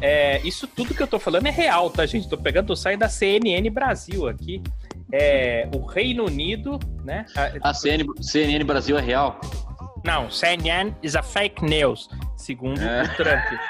É, 0.00 0.40
isso 0.46 0.66
tudo 0.66 0.94
que 0.94 1.02
eu 1.02 1.06
tô 1.06 1.18
falando 1.18 1.46
é 1.46 1.50
real, 1.50 1.90
tá, 1.90 2.04
gente? 2.06 2.28
Tô 2.28 2.36
pegando 2.36 2.72
o 2.72 2.76
site 2.76 2.98
da 2.98 3.08
CNN 3.08 3.68
Brasil 3.70 4.28
aqui. 4.28 4.62
É, 5.10 5.66
o 5.74 5.84
Reino 5.86 6.26
Unido, 6.26 6.78
né? 7.04 7.24
A- 7.34 7.70
A 7.70 7.74
CNN, 7.74 8.04
CNN 8.20 8.62
Brasil 8.64 8.98
é 8.98 9.00
real. 9.00 9.40
não, 10.04 10.30
CNN 10.30 10.94
is 11.02 11.16
a 11.16 11.22
fake 11.22 11.64
news, 11.64 12.08
segundo 12.36 12.80
É. 12.82 13.02
o 13.04 13.08
Trump. 13.16 13.60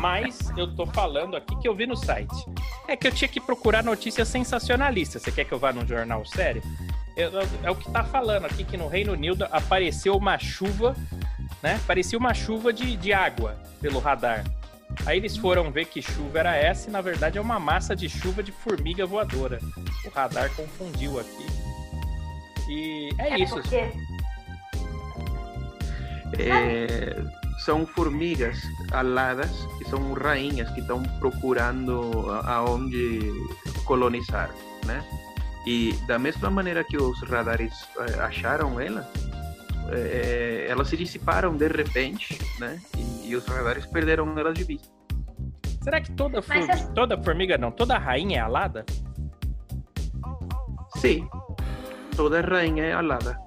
Mas 0.00 0.50
eu 0.56 0.74
tô 0.74 0.84
falando 0.86 1.36
aqui 1.36 1.54
que 1.60 1.68
eu 1.68 1.74
vi 1.74 1.86
no 1.86 1.96
site. 1.96 2.34
É 2.88 2.96
que 2.96 3.06
eu 3.06 3.12
tinha 3.12 3.28
que 3.28 3.40
procurar 3.40 3.84
notícias 3.84 4.26
sensacionalistas. 4.28 5.22
Você 5.22 5.30
quer 5.30 5.44
que 5.44 5.52
eu 5.52 5.58
vá 5.58 5.72
num 5.72 5.86
jornal 5.86 6.24
sério? 6.26 6.62
Eu- 7.16 7.30
é 7.62 7.70
o 7.70 7.74
que 7.76 7.88
tá 7.90 8.02
falando 8.02 8.46
aqui 8.46 8.64
que 8.64 8.76
no 8.76 8.88
Reino 8.88 9.12
Unido 9.12 9.46
apareceu 9.52 10.16
uma 10.16 10.38
chuva, 10.38 10.96
né? 11.62 11.80
Parecia 11.86 12.18
uma 12.18 12.34
chuva 12.34 12.72
de, 12.72 12.96
de 12.96 13.12
água 13.12 13.56
pelo 13.80 13.98
radar. 13.98 14.44
Aí 15.06 15.16
eles 15.16 15.36
foram 15.36 15.70
ver 15.70 15.86
que 15.86 16.02
chuva 16.02 16.40
era 16.40 16.54
essa 16.56 16.88
e 16.88 16.92
na 16.92 17.00
verdade 17.00 17.38
é 17.38 17.40
uma 17.40 17.58
massa 17.58 17.96
de 17.96 18.08
chuva 18.08 18.42
de 18.42 18.52
formiga 18.52 19.06
voadora. 19.06 19.58
O 20.04 20.10
radar 20.10 20.50
confundiu 20.54 21.18
aqui. 21.18 21.46
E 22.68 23.10
é, 23.18 23.30
É 23.34 23.38
isso. 23.38 23.54
porque 23.54 23.90
É, 26.38 27.22
são 27.64 27.86
formigas 27.86 28.58
aladas, 28.92 29.50
que 29.78 29.84
são 29.88 30.12
rainhas 30.14 30.70
que 30.70 30.80
estão 30.80 31.02
procurando 31.20 32.10
aonde 32.44 33.20
colonizar, 33.84 34.50
né? 34.86 35.02
E 35.66 35.92
da 36.06 36.18
mesma 36.18 36.50
maneira 36.50 36.82
que 36.82 36.96
os 36.96 37.20
radares 37.22 37.72
eh, 37.98 38.20
acharam 38.20 38.80
ela, 38.80 39.08
eh, 39.90 40.66
elas 40.68 40.88
se 40.88 40.96
dissiparam 40.96 41.56
de 41.56 41.68
repente, 41.68 42.38
né? 42.58 42.80
E, 42.96 43.28
e 43.30 43.36
os 43.36 43.46
radares 43.46 43.86
perderam 43.86 44.38
elas 44.38 44.54
de 44.54 44.64
vista. 44.64 44.88
Será 45.82 46.00
que 46.00 46.12
toda, 46.12 46.40
formiga, 46.40 46.72
as- 46.74 46.88
toda 46.90 47.22
formiga 47.22 47.58
não, 47.58 47.70
toda 47.72 47.98
rainha 47.98 48.38
é 48.38 48.40
alada? 48.40 48.84
Sim, 50.96 51.28
toda 52.16 52.40
rainha 52.40 52.84
é 52.84 52.92
alada. 52.92 53.38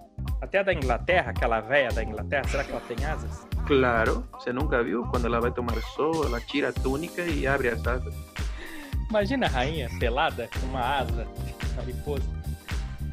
Até 0.42 0.60
a 0.60 0.64
da 0.64 0.74
Inglaterra, 0.74 1.32
aquela 1.32 1.62
véia 1.62 1.90
da 1.90 2.04
Inglaterra, 2.04 2.44
será 2.48 2.64
que 2.64 2.72
ela 2.72 2.82
tem 2.82 3.06
asas? 3.06 3.48
Claro, 3.66 4.28
você 4.34 4.52
nunca 4.52 4.84
viu? 4.84 5.04
Quando 5.06 5.26
ela 5.26 5.40
vai 5.40 5.52
tomar 5.52 5.76
sol, 5.96 6.26
ela 6.26 6.40
tira 6.42 6.70
a 6.70 6.74
túnica 6.74 7.22
e 7.22 7.48
abre 7.48 7.70
as 7.70 7.86
asas. 7.88 8.14
Imagina 9.10 9.46
a 9.46 9.50
rainha 9.50 9.90
pelada 10.00 10.50
com 10.60 10.66
uma 10.68 10.82
asa 10.82 11.26
mariposa. 11.76 12.24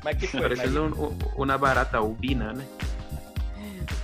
Mas 0.03 0.17
que 0.17 0.27
foi? 0.27 0.41
Parecendo 0.41 0.85
um- 0.85 1.05
um- 1.07 1.19
uma 1.43 1.57
barata 1.57 1.99
albina, 1.99 2.53
né? 2.53 2.65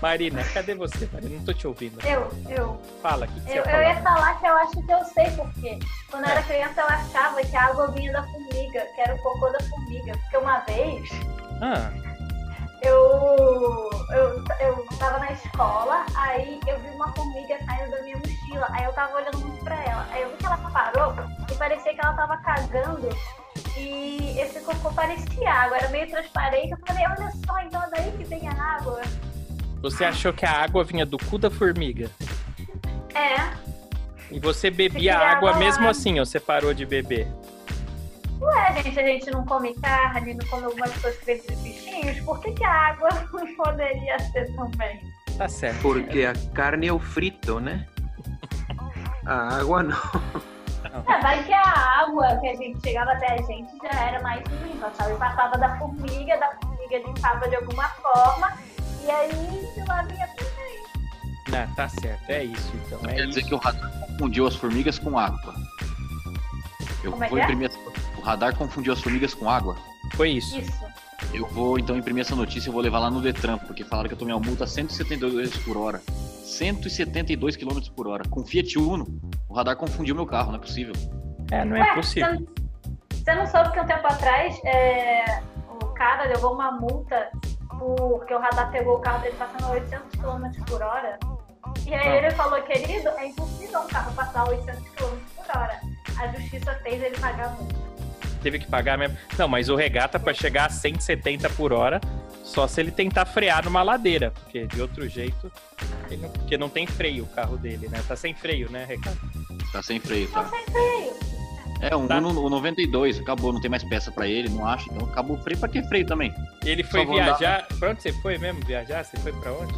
Marina, 0.01 0.43
cadê 0.55 0.75
você, 0.75 1.09
Marina? 1.13 1.37
Não 1.37 1.45
tô 1.45 1.53
te 1.53 1.67
ouvindo. 1.67 1.99
Eu, 2.07 2.31
eu. 2.49 2.81
Fala, 3.03 3.27
o 3.27 3.29
que, 3.29 3.41
que 3.41 3.51
você 3.51 3.59
Eu, 3.59 3.65
ia 3.65 3.73
eu 3.73 3.83
ia 3.83 3.97
falar? 4.03 4.15
falar 4.17 4.35
que 4.41 4.47
eu 4.47 4.55
acho 4.57 4.87
que 4.87 4.93
eu 4.93 5.05
sei 5.05 5.31
por 5.33 5.53
quê. 5.55 5.79
Quando 6.11 6.25
eu 6.25 6.31
era 6.31 6.43
criança, 6.43 6.81
eu 6.81 6.87
achava 6.87 7.41
que 7.43 7.57
a 7.57 7.65
água 7.67 7.89
vinha 7.93 8.13
da 8.13 8.23
formiga, 8.23 8.87
que 8.95 9.01
era 9.01 9.15
o 9.15 9.19
cocô 9.19 9.49
da 9.51 9.61
formiga. 9.61 10.13
Porque 10.19 10.37
uma 10.37 10.59
vez 10.61 11.09
Ah, 11.61 11.91
eu, 12.83 13.91
eu, 14.13 14.45
eu 14.61 14.87
tava 14.99 15.19
na 15.19 15.33
escola, 15.33 16.07
aí 16.15 16.61
eu 16.67 16.79
vi 16.79 16.89
uma 16.91 17.13
formiga 17.13 17.59
saindo 17.67 17.91
da 17.91 18.03
minha 18.03 18.17
mochila. 18.17 18.67
Aí 18.71 18.85
eu 18.85 18.93
tava 18.93 19.17
olhando 19.17 19.39
muito 19.39 19.65
pra 19.65 19.75
ela. 19.85 20.07
Aí 20.11 20.23
eu 20.23 20.31
vi 20.31 20.37
que 20.37 20.47
ela 20.47 20.57
parou 20.59 21.15
e 21.51 21.55
parecia 21.57 21.93
que 21.95 22.01
ela 22.01 22.15
tava 22.15 22.37
cagando. 22.39 23.09
E 23.77 24.39
esse 24.41 24.61
cocô 24.61 24.93
parecia 24.93 25.53
água, 25.53 25.77
era 25.79 25.89
meio 25.89 26.09
transparente. 26.09 26.71
Eu 26.73 26.79
falei, 26.87 27.05
olha 27.07 27.33
só, 27.47 27.59
então 27.61 27.83
é 27.83 27.91
daí 27.91 28.13
que 28.13 28.25
vem 28.25 28.49
a 28.49 28.53
água. 28.77 29.01
Você 29.81 30.05
achou 30.05 30.33
que 30.33 30.45
a 30.45 30.63
água 30.63 30.85
vinha 30.85 31.07
do 31.07 31.19
cu 31.19 31.39
da 31.39 31.51
formiga. 31.51 32.11
É. 33.15 33.57
E 34.31 34.39
você 34.39 34.71
bebia 34.71 35.17
Você 35.17 35.25
água 35.25 35.57
mesmo 35.57 35.89
assim, 35.89 36.19
ou 36.19 36.27
você 36.27 36.39
parou 36.39 36.75
de 36.75 36.85
beber? 36.85 37.27
Ué, 38.41 38.83
gente, 38.83 39.01
a 39.01 39.03
gente 39.03 39.31
não 39.31 39.45
come 39.45 39.75
carne, 39.75 40.35
não 40.35 40.47
come 40.47 40.65
algumas 40.65 40.93
coisas 40.99 41.19
que 41.19 41.27
vêm 41.27 41.39
dos 41.39 41.57
bichinhos, 41.57 42.21
por 42.21 42.41
que, 42.41 42.53
que 42.53 42.65
a 42.65 42.71
água 42.71 43.09
não 43.33 43.55
poderia 43.57 44.19
ser 44.19 44.55
também? 44.55 45.01
Tá 45.37 45.49
certo. 45.49 45.81
Porque 45.81 46.25
a 46.25 46.35
carne 46.55 46.89
é 46.89 46.93
o 46.93 46.99
frito, 46.99 47.59
né? 47.59 47.87
A 49.27 49.59
água 49.59 49.83
não. 49.83 49.99
É, 51.07 51.21
vai 51.21 51.45
que 51.45 51.53
a 51.53 52.03
água 52.03 52.37
que 52.39 52.49
a 52.49 52.55
gente 52.55 52.81
chegava 52.81 53.13
até 53.13 53.35
a 53.35 53.43
gente 53.43 53.71
já 53.83 54.01
era 54.01 54.23
mais 54.23 54.43
limpa, 54.63 54.91
sabe? 54.95 55.15
Passava 55.17 55.59
da 55.59 55.77
formiga, 55.79 56.37
da 56.39 56.51
formiga 56.57 56.99
limpava 56.99 57.49
de 57.49 57.57
alguma 57.57 57.89
forma, 57.89 58.59
e 59.09 59.11
aí 59.11 59.29
de 59.75 59.89
lá 59.89 60.03
vinha 60.03 60.29
também. 60.29 61.59
Ah, 61.63 61.67
tá 61.75 61.89
certo, 61.89 62.29
é 62.29 62.45
isso 62.45 62.73
então. 62.87 63.01
É 63.09 63.15
Quer 63.15 63.27
dizer 63.27 63.41
isso. 63.41 63.49
que 63.49 63.55
o 63.55 63.59
radar 63.59 63.91
confundiu 64.07 64.47
as 64.47 64.55
formigas 64.55 64.99
com 64.99 65.19
água. 65.19 65.55
Eu 67.03 67.13
Como 67.13 67.25
é 67.25 67.29
vou 67.29 67.39
é? 67.39 67.43
imprimir 67.45 67.71
essa... 67.71 67.79
O 68.19 68.21
radar 68.21 68.55
confundiu 68.57 68.93
as 68.93 69.01
formigas 69.01 69.33
com 69.35 69.49
água. 69.49 69.77
Foi 70.15 70.31
isso. 70.31 70.59
Isso. 70.59 70.73
Eu 71.33 71.47
vou 71.49 71.79
então 71.79 71.97
imprimir 71.97 72.21
essa 72.23 72.35
notícia 72.37 72.69
e 72.69 72.73
vou 72.73 72.81
levar 72.83 72.99
lá 72.99 73.11
no 73.11 73.21
Detran, 73.21 73.59
porque 73.59 73.85
falaram 73.85 74.09
que 74.09 74.15
eu 74.15 74.19
tomei 74.19 74.35
uma 74.35 74.45
multa 74.45 74.65
a 74.65 74.67
172 74.67 75.57
por 75.59 75.77
hora. 75.77 76.01
172 76.45 77.57
km 77.57 77.79
por 77.95 78.07
hora. 78.09 78.25
Com 78.29 78.45
Fiat 78.45 78.79
Uno, 78.79 79.07
o 79.49 79.55
radar 79.55 79.77
confundiu 79.77 80.15
meu 80.15 80.27
carro, 80.27 80.49
não 80.53 80.57
é 80.59 80.61
possível. 80.61 80.93
É, 81.51 81.65
não 81.65 81.77
é 81.77 81.81
Ué, 81.81 81.95
possível. 81.95 82.29
Você, 82.29 82.39
não- 82.39 82.47
você 83.25 83.35
não 83.35 83.47
soube 83.47 83.73
que 83.73 83.81
um 83.81 83.87
tempo 83.87 84.07
atrás 84.07 84.61
é, 84.65 85.43
o 85.83 85.87
cara 85.95 86.25
levou 86.25 86.55
uma 86.55 86.73
multa 86.73 87.31
porque 87.79 88.35
o 88.35 88.39
radar 88.39 88.71
pegou 88.71 88.97
o 88.97 89.01
carro 89.01 89.23
dele 89.23 89.37
passando 89.39 89.65
a 89.65 89.71
800 89.73 90.21
km 90.21 90.65
por 90.67 90.83
hora? 90.83 91.19
E 91.87 91.95
aí 91.95 92.09
Ah. 92.09 92.17
ele 92.17 92.31
falou, 92.33 92.61
querido, 92.63 93.09
é 93.11 93.27
impossível 93.27 93.81
um 93.81 93.87
carro 93.87 94.13
passar 94.15 94.41
a 94.41 94.49
800 94.49 94.89
km 94.91 95.17
por 95.37 95.57
hora. 95.57 95.81
A 96.21 96.27
justiça 96.29 96.75
fez 96.83 97.03
ele 97.03 97.17
pagar 97.19 97.47
a 97.47 97.51
multa. 97.51 97.77
Teve 98.43 98.59
que 98.59 98.67
pagar 98.67 98.97
mesmo. 98.99 99.17
Não, 99.39 99.49
mas 99.49 99.69
o 99.69 99.75
regata 99.77 100.19
pra 100.19 100.33
chegar 100.35 100.67
a 100.67 100.71
170 100.71 101.49
por 101.51 101.73
hora, 101.73 102.01
só 102.45 102.67
se 102.69 102.81
ele 102.81 102.91
tentar 102.91 103.25
frear 103.27 103.65
numa 103.65 103.83
ladeira, 103.83 104.31
porque 104.31 104.67
de 104.67 104.81
outro 104.81 105.09
jeito, 105.09 105.51
ele 106.09 106.23
não, 106.23 106.31
porque 106.31 106.57
não 106.59 106.69
tem 106.69 106.87
freio 106.87 107.25
o 107.25 107.29
carro 107.29 107.57
dele, 107.57 107.89
né? 107.89 108.03
Tá 108.07 108.15
sem 108.17 108.35
freio, 108.35 108.71
né, 108.71 108.85
regata? 108.85 109.17
Tá 109.73 109.83
sem 109.83 109.99
freio, 109.99 110.29
Não 110.31 110.45
tá? 110.45 110.51
sem 110.51 110.65
freio. 110.67 111.38
É, 111.81 111.95
um 111.95 112.07
Tá. 112.09 112.19
Uno 112.19 112.41
o 112.43 112.51
92, 112.51 113.21
acabou, 113.21 113.53
não 113.53 113.61
tem 113.61 113.71
mais 113.71 113.85
peça 113.85 114.11
pra 114.11 114.27
ele, 114.27 114.49
não 114.49 114.67
acho, 114.67 114.91
então 114.93 115.07
acabou 115.09 115.37
o 115.37 115.41
freio. 115.43 115.59
Pra 115.61 115.69
que 115.69 115.83
freio 115.85 116.05
também? 116.07 116.35
Ele 116.65 116.83
foi 116.83 117.05
vou 117.07 117.15
andar. 117.17 117.39
viajar. 117.39 117.67
Pra 117.79 117.91
onde 117.91 118.03
você 118.03 118.13
foi 118.15 118.37
mesmo 118.39 118.61
viajar? 118.67 119.05
Você 119.05 119.17
foi 119.19 119.33
pra 119.33 119.53
onde? 119.53 119.75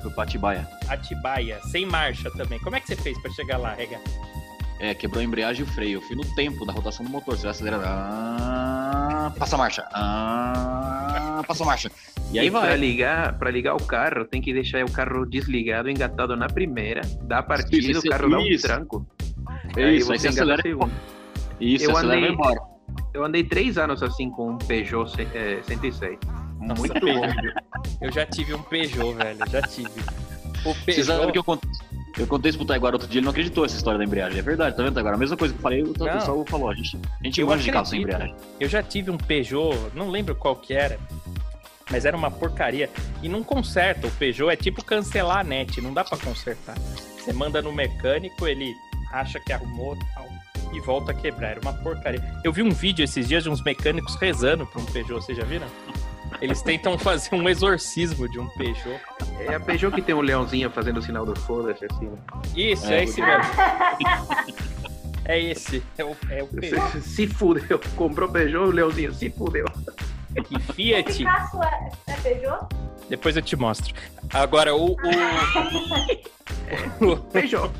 Pro 0.00 0.10
Patibaia. 0.12 0.66
Atibaia, 0.88 1.58
sem 1.70 1.84
marcha 1.84 2.30
também. 2.30 2.58
Como 2.60 2.76
é 2.76 2.80
que 2.80 2.86
você 2.86 2.96
fez 2.96 3.18
pra 3.20 3.30
chegar 3.32 3.58
lá, 3.58 3.74
regata? 3.74 4.02
É, 4.80 4.94
quebrou 4.94 5.20
a 5.20 5.24
embreagem 5.24 5.66
e 5.66 5.68
o 5.68 5.72
freio. 5.72 5.98
Eu 5.98 6.02
fui 6.02 6.14
no 6.16 6.24
tempo 6.36 6.64
da 6.64 6.72
rotação 6.72 7.04
do 7.04 7.10
motor. 7.10 7.36
Você 7.36 7.42
vai 7.42 7.50
acelerando. 7.50 7.82
Ah, 7.84 9.32
passa 9.36 9.56
a 9.56 9.58
marcha. 9.58 9.88
Ah, 9.92 11.42
passa 11.46 11.64
a 11.64 11.66
marcha. 11.66 11.90
E 12.32 12.38
aí 12.38 12.50
Para 12.50 12.60
vai. 12.68 12.76
ligar, 12.76 13.38
para 13.38 13.50
ligar 13.50 13.74
o 13.74 13.82
carro, 13.82 14.24
tem 14.24 14.40
que 14.40 14.52
deixar 14.52 14.84
o 14.84 14.90
carro 14.90 15.24
desligado, 15.26 15.90
engatado 15.90 16.36
na 16.36 16.46
primeira, 16.46 17.00
dá 17.22 17.38
a 17.38 17.42
partida, 17.42 17.90
Isso, 17.90 18.00
o 18.06 18.10
carro 18.10 18.28
dá 18.30 18.38
um 18.38 18.46
isso. 18.46 18.66
tranco. 18.66 19.06
É 19.76 19.92
isso, 19.92 20.12
aí 20.12 20.18
você 20.18 20.28
engata 20.28 20.52
a 20.52 20.54
acelera. 20.54 20.90
Isso, 21.60 21.84
Eu 21.86 21.92
vai 21.92 22.04
andei- 22.04 22.30
embora. 22.30 22.60
Eu 23.14 23.24
andei 23.24 23.42
três 23.44 23.78
anos 23.78 24.02
assim 24.02 24.30
com 24.30 24.50
um 24.52 24.58
Peugeot 24.58 25.10
eh, 25.34 25.60
106. 25.64 26.18
Nossa, 26.60 26.80
Muito 26.80 27.00
Peugeot. 27.00 27.20
bom. 27.20 27.60
Eu 28.00 28.12
já 28.12 28.26
tive 28.26 28.54
um 28.54 28.62
Peugeot, 28.62 29.14
velho. 29.14 29.38
Já 29.50 29.62
tive. 29.62 30.00
O 30.64 30.74
Vocês 30.74 31.06
sabem 31.06 31.30
Peugeot. 31.30 31.32
que 31.32 31.38
eu 31.38 31.44
contei, 31.44 31.70
eu 32.18 32.26
contei 32.26 32.48
isso 32.50 32.58
pro 32.58 32.66
Taiguara 32.66 32.96
outro 32.96 33.08
dia, 33.08 33.18
ele 33.20 33.24
não 33.24 33.30
acreditou 33.30 33.64
essa 33.64 33.76
história 33.76 33.98
da 33.98 34.04
embreagem. 34.04 34.38
É 34.38 34.42
verdade, 34.42 34.76
tá 34.76 34.82
vendo, 34.82 34.94
Taiguara? 34.94 35.16
A 35.16 35.18
mesma 35.20 35.36
coisa 35.36 35.54
que 35.54 35.58
eu 35.58 35.62
falei, 35.62 35.82
o 35.82 35.94
Não. 35.98 36.06
pessoal 36.06 36.44
falou. 36.48 36.68
A 36.70 36.74
gente, 36.74 36.96
a 36.96 37.24
gente 37.24 37.44
manja 37.44 37.62
de 37.62 37.70
carro 37.72 37.86
sem 37.86 38.02
embreagem. 38.02 38.34
Eu 38.60 38.68
já 38.68 38.82
tive 38.82 39.10
um 39.10 39.16
Peugeot, 39.16 39.76
não 39.94 40.10
lembro 40.10 40.34
qual 40.34 40.56
que 40.56 40.74
era, 40.74 40.98
mas 41.90 42.04
era 42.04 42.16
uma 42.16 42.30
porcaria. 42.30 42.90
E 43.22 43.28
não 43.28 43.42
conserta. 43.42 44.06
O 44.06 44.10
Peugeot 44.10 44.50
é 44.52 44.56
tipo 44.56 44.84
cancelar 44.84 45.38
a 45.38 45.44
net, 45.44 45.80
não 45.80 45.94
dá 45.94 46.04
pra 46.04 46.18
consertar. 46.18 46.76
Você 47.18 47.32
manda 47.32 47.62
no 47.62 47.72
mecânico, 47.72 48.46
ele 48.46 48.74
acha 49.12 49.38
que 49.40 49.52
arrumou 49.52 49.96
e 50.72 50.80
volta 50.80 51.10
a 51.12 51.14
quebrar. 51.14 51.50
Era 51.52 51.60
uma 51.60 51.72
porcaria. 51.72 52.22
Eu 52.44 52.52
vi 52.52 52.62
um 52.62 52.70
vídeo 52.70 53.04
esses 53.04 53.26
dias 53.28 53.42
de 53.42 53.50
uns 53.50 53.62
mecânicos 53.62 54.14
rezando 54.16 54.66
pra 54.66 54.80
um 54.80 54.84
Peugeot, 54.86 55.20
vocês 55.22 55.36
já 55.36 55.44
viram? 55.44 55.66
Eles 56.40 56.62
tentam 56.62 56.96
fazer 56.98 57.34
um 57.34 57.48
exorcismo 57.48 58.28
de 58.30 58.38
um 58.38 58.46
Peugeot. 58.50 59.00
É 59.40 59.54
a 59.54 59.60
Peugeot 59.60 59.92
que 59.94 60.02
tem 60.02 60.14
um 60.14 60.20
leãozinho 60.20 60.70
fazendo 60.70 60.98
o 60.98 61.02
sinal 61.02 61.26
do 61.26 61.34
foda-se 61.40 61.84
assim. 61.90 62.06
né? 62.06 62.16
Isso, 62.54 62.86
É, 62.86 63.00
é, 63.00 63.04
esse 63.04 63.20
mesmo. 63.20 63.44
É 65.24 65.38
esse, 65.38 65.82
é 65.98 66.04
o, 66.04 66.16
é 66.30 66.42
o 66.42 66.46
Peugeot. 66.46 66.90
Se, 66.92 67.00
se 67.02 67.26
fudeu, 67.26 67.78
comprou 67.96 68.30
Peugeot, 68.30 68.68
o 68.68 68.70
leãozinho 68.70 69.12
se 69.12 69.28
fudeu. 69.28 69.66
E 70.50 70.56
O 70.56 70.60
Fiat, 70.72 71.22
é, 71.22 72.12
é 72.12 72.16
Peugeot? 72.16 72.66
depois 73.10 73.36
eu 73.36 73.42
te 73.42 73.54
mostro. 73.54 73.92
Agora, 74.32 74.74
o, 74.74 74.92
o, 74.92 74.96
Peugeot. 77.30 77.70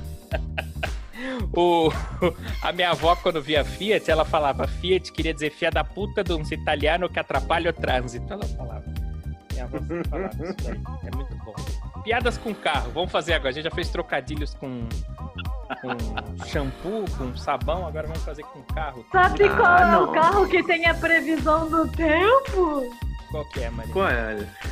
O, 1.55 1.91
a 2.63 2.73
minha 2.73 2.91
avó, 2.91 3.17
quando 3.17 3.41
via 3.43 3.65
Fiat, 3.65 4.11
ela 4.11 4.25
falava 4.25 4.67
Fiat 4.67 5.13
queria 5.13 5.35
dizer 5.35 5.51
fia 5.51 5.71
da 5.71 5.83
puta 5.85 6.23
de 6.23 6.33
uns 6.33 6.51
italianos 6.51 7.11
que 7.11 7.19
atrapalha 7.19 7.71
o 7.71 7.73
trânsito. 7.73 8.33
Ela 8.33 8.45
falava. 8.45 8.85
Minha 9.53 9.65
avó 9.65 9.79
falava 10.09 10.35
isso 10.45 10.57
daí. 10.65 10.81
É 11.05 11.17
muito 11.17 11.35
bom. 11.45 11.55
Piadas 12.03 12.39
com 12.39 12.55
carro. 12.55 12.91
Vamos 12.93 13.11
fazer 13.11 13.35
agora. 13.35 13.51
A 13.51 13.53
gente 13.53 13.65
já 13.65 13.71
fez 13.71 13.89
trocadilhos 13.91 14.55
com, 14.55 14.87
com 15.83 16.47
shampoo, 16.47 17.05
com 17.19 17.37
sabão. 17.37 17.87
Agora 17.87 18.07
vamos 18.07 18.23
fazer 18.23 18.45
com 18.45 18.63
carro. 18.75 19.05
Sabe 19.13 19.45
Ah, 19.45 19.57
qual 19.57 19.79
é 19.79 19.91
não. 19.93 20.05
o 20.05 20.13
carro 20.13 20.49
que 20.49 20.63
tem 20.63 20.87
a 20.87 20.95
previsão 20.95 21.69
do 21.69 21.89
tempo? 21.89 22.89
Qual 23.31 23.45
que 23.51 23.61
é, 23.61 23.69
Maria? 23.69 23.93
Qual? 23.93 24.07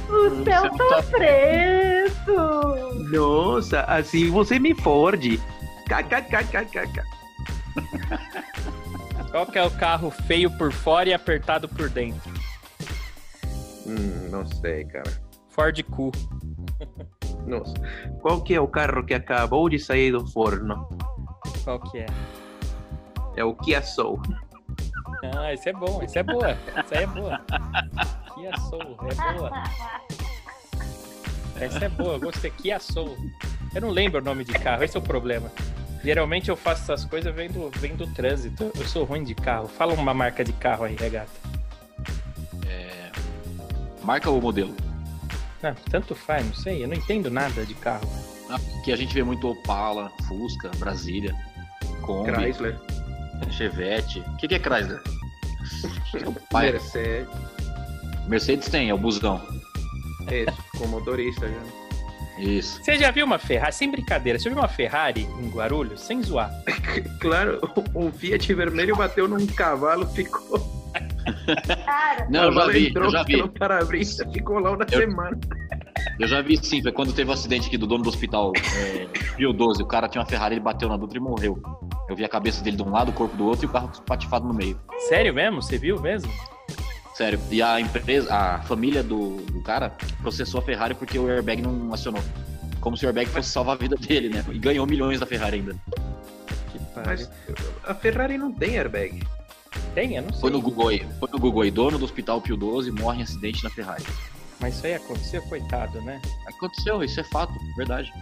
O 0.09 0.45
céu 0.45 0.63
céu 0.63 0.71
tá 0.79 0.89
tá- 0.89 1.03
preto. 1.11 2.33
Nossa, 3.13 3.81
assim 3.83 4.31
você 4.31 4.59
me 4.59 4.75
forde. 4.75 5.39
Qual 9.31 9.47
que 9.47 9.59
é 9.59 9.63
o 9.63 9.71
carro 9.71 10.11
feio 10.11 10.51
por 10.57 10.73
fora 10.73 11.09
e 11.09 11.15
apertado 11.15 11.69
por 11.69 11.89
dentro? 11.89 12.33
Hum, 13.87 14.29
não 14.31 14.47
sei, 14.47 14.85
cara. 14.85 15.11
Ford 15.51 15.83
Cu. 15.85 16.11
Nossa. 17.47 17.75
Qual 18.21 18.43
que 18.43 18.55
é 18.55 18.61
o 18.61 18.67
carro 18.67 19.05
que 19.05 19.15
acabou 19.15 19.69
de 19.69 19.79
sair 19.79 20.13
do 20.13 20.27
forno? 20.27 20.89
Qual 21.65 21.81
que 21.81 21.99
é? 21.99 22.07
É 23.37 23.45
o 23.45 23.55
Kia 23.55 23.83
Soul. 23.83 24.21
Ah, 25.37 25.53
esse 25.53 25.69
é 25.69 25.73
bom, 25.73 26.03
esse 26.03 26.19
é 26.19 26.23
boa. 26.23 26.57
Essa 26.75 26.95
é 26.97 27.07
boa. 27.07 27.41
Kia 28.35 28.57
Soul, 28.59 28.97
é 29.11 29.33
boa. 29.35 29.51
Essa 31.61 31.85
é 31.85 31.89
boa, 31.89 32.15
eu 32.15 32.21
gostei. 32.21 32.51
Kia 32.51 32.79
Soul. 32.79 33.17
Eu 33.75 33.81
não 33.81 33.91
lembro 33.91 34.21
o 34.21 34.25
nome 34.25 34.45
de 34.45 34.53
carro, 34.53 34.85
esse 34.85 34.97
é 34.97 35.01
o 35.01 35.03
problema. 35.03 35.51
Geralmente 36.03 36.49
eu 36.49 36.57
faço 36.57 36.83
essas 36.83 37.05
coisas 37.05 37.35
vendo, 37.35 37.71
vendo 37.79 38.07
trânsito. 38.15 38.71
Eu 38.77 38.87
sou 38.87 39.05
ruim 39.05 39.25
de 39.25 39.35
carro. 39.35 39.67
Fala 39.67 39.93
uma 39.93 40.15
marca 40.15 40.45
de 40.45 40.53
carro 40.53 40.85
aí, 40.85 40.95
regata. 40.95 41.31
É, 42.69 43.11
Marca 44.03 44.31
o 44.31 44.41
modelo. 44.41 44.75
Ah, 45.63 45.75
tanto 45.91 46.15
faz, 46.15 46.47
não 46.47 46.55
sei. 46.55 46.85
Eu 46.85 46.89
não 46.89 46.95
entendo 46.95 47.31
nada 47.31 47.67
de 47.67 47.75
carro. 47.75 48.09
Que 48.85 48.93
a 48.93 48.97
gente 48.97 49.13
vê 49.13 49.25
muito 49.25 49.51
Opala, 49.51 50.13
Fusca, 50.29 50.71
Brasília, 50.77 51.35
Kombi, 52.03 52.31
Chrysler. 52.31 52.79
Chevette. 53.51 54.21
O 54.21 54.37
que, 54.37 54.47
que 54.47 54.55
é 54.55 54.59
Chrysler? 54.61 55.03
Mercedes. 56.55 57.29
Mercedes 58.29 58.69
tem, 58.69 58.91
é 58.91 58.95
o 58.95 58.99
busão. 58.99 59.43
Isso, 60.31 60.65
com 60.79 60.87
motorista 60.89 61.49
já. 61.49 62.43
Isso. 62.43 62.83
Você 62.85 62.97
já 62.99 63.11
viu 63.11 63.25
uma 63.25 63.39
Ferrari? 63.39 63.73
Sem 63.75 63.91
brincadeira, 63.91 64.39
você 64.39 64.51
viu 64.51 64.59
uma 64.59 64.69
Ferrari 64.69 65.23
em 65.41 65.49
Guarulhos? 65.49 66.01
Sem 66.03 66.23
zoar. 66.23 66.51
Claro, 67.21 67.61
um 67.95 68.11
Fiat 68.13 68.53
vermelho 68.55 68.95
bateu 68.97 69.27
num 69.29 69.47
cavalo, 69.47 70.07
ficou. 70.07 70.59
Cara, 71.85 72.27
Não, 72.31 72.45
eu 72.45 72.53
já 72.53 72.67
vi, 72.69 72.89
entrou 72.89 73.05
eu 73.07 73.11
já 73.11 73.23
vi. 73.23 73.49
para-brisa, 73.51 74.29
ficou 74.31 74.59
lá 74.59 74.71
uma 74.73 74.87
Eu- 74.91 74.99
semana. 75.01 75.39
Eu 76.19 76.27
já 76.29 76.41
vi 76.41 76.57
sim, 76.57 76.81
foi 76.83 76.93
quando 76.93 77.13
teve 77.13 77.29
o 77.29 77.35
acidente 77.35 77.67
aqui 77.69 77.77
do 77.77 77.87
dono 77.87 78.03
do 78.03 78.09
hospital, 78.09 78.53
é, 78.57 79.07
Pio 79.37 79.53
12. 79.53 79.83
O 79.83 79.87
cara 79.87 80.09
tinha 80.09 80.23
uma 80.23 80.29
Ferrari, 80.29 80.55
ele 80.55 80.61
bateu 80.63 80.89
na 80.89 80.97
Dutra 80.97 81.19
e 81.19 81.21
morreu. 81.21 81.61
Eu 82.09 82.17
vi 82.17 82.25
a 82.25 82.29
cabeça 82.29 82.63
dele 82.65 82.77
de 82.77 82.83
um 82.83 82.91
lado, 82.91 83.11
o 83.11 83.13
corpo 83.13 83.37
do 83.37 83.45
outro 83.45 83.67
e 83.67 83.69
o 83.69 83.71
carro 83.73 83.91
patifado 84.07 84.47
no 84.47 84.55
meio. 84.55 84.81
Sério 85.09 85.35
mesmo? 85.35 85.61
Você 85.61 85.77
viu 85.77 86.01
mesmo? 86.01 86.31
Sério. 87.17 87.41
E 87.51 87.63
a 87.63 87.81
empresa, 87.81 88.35
a 88.35 88.61
família 88.65 89.03
do, 89.03 89.37
do 89.37 89.63
cara 89.63 89.89
processou 90.21 90.61
a 90.61 90.63
Ferrari 90.63 90.95
porque 90.95 91.19
o 91.19 91.27
airbag 91.31 91.63
não 91.63 91.95
acionou. 91.95 92.23
Como 92.79 92.95
se 92.95 93.07
o 93.07 93.09
airbag 93.09 93.31
fosse 93.31 93.49
salvar 93.49 93.75
a 93.75 93.79
vida 93.79 93.97
dele, 93.97 94.29
né? 94.29 94.45
E 94.51 94.59
ganhou 94.59 94.87
milhões 94.87 95.19
da 95.19 95.25
Ferrari 95.25 95.57
ainda. 95.57 95.75
Que 96.71 96.79
Mas 97.07 97.31
a 97.85 97.95
Ferrari 97.95 98.37
não 98.37 98.53
tem 98.53 98.77
airbag. 98.77 99.27
Tem, 99.95 100.15
eu 100.15 100.25
não 100.25 100.31
sei. 100.31 100.41
Foi 100.43 100.51
no 100.51 100.61
Google 100.61 100.89
aí. 100.89 101.07
Foi 101.19 101.29
no 101.33 101.39
Google 101.39 101.63
aí. 101.63 101.71
Dono 101.71 101.99
do 101.99 102.05
hospital 102.05 102.39
Pio 102.43 102.55
12 102.55 102.91
morre 102.91 103.21
em 103.21 103.23
acidente 103.23 103.65
na 103.65 103.71
Ferrari. 103.71 104.05
Mas 104.61 104.77
isso 104.77 104.87
aí 104.87 104.95
aconteceu, 104.95 105.41
coitado, 105.43 106.03
né? 106.03 106.21
Aconteceu, 106.47 107.03
isso 107.03 107.19
é 107.19 107.25
fato, 107.25 107.55
verdade. 107.79 108.13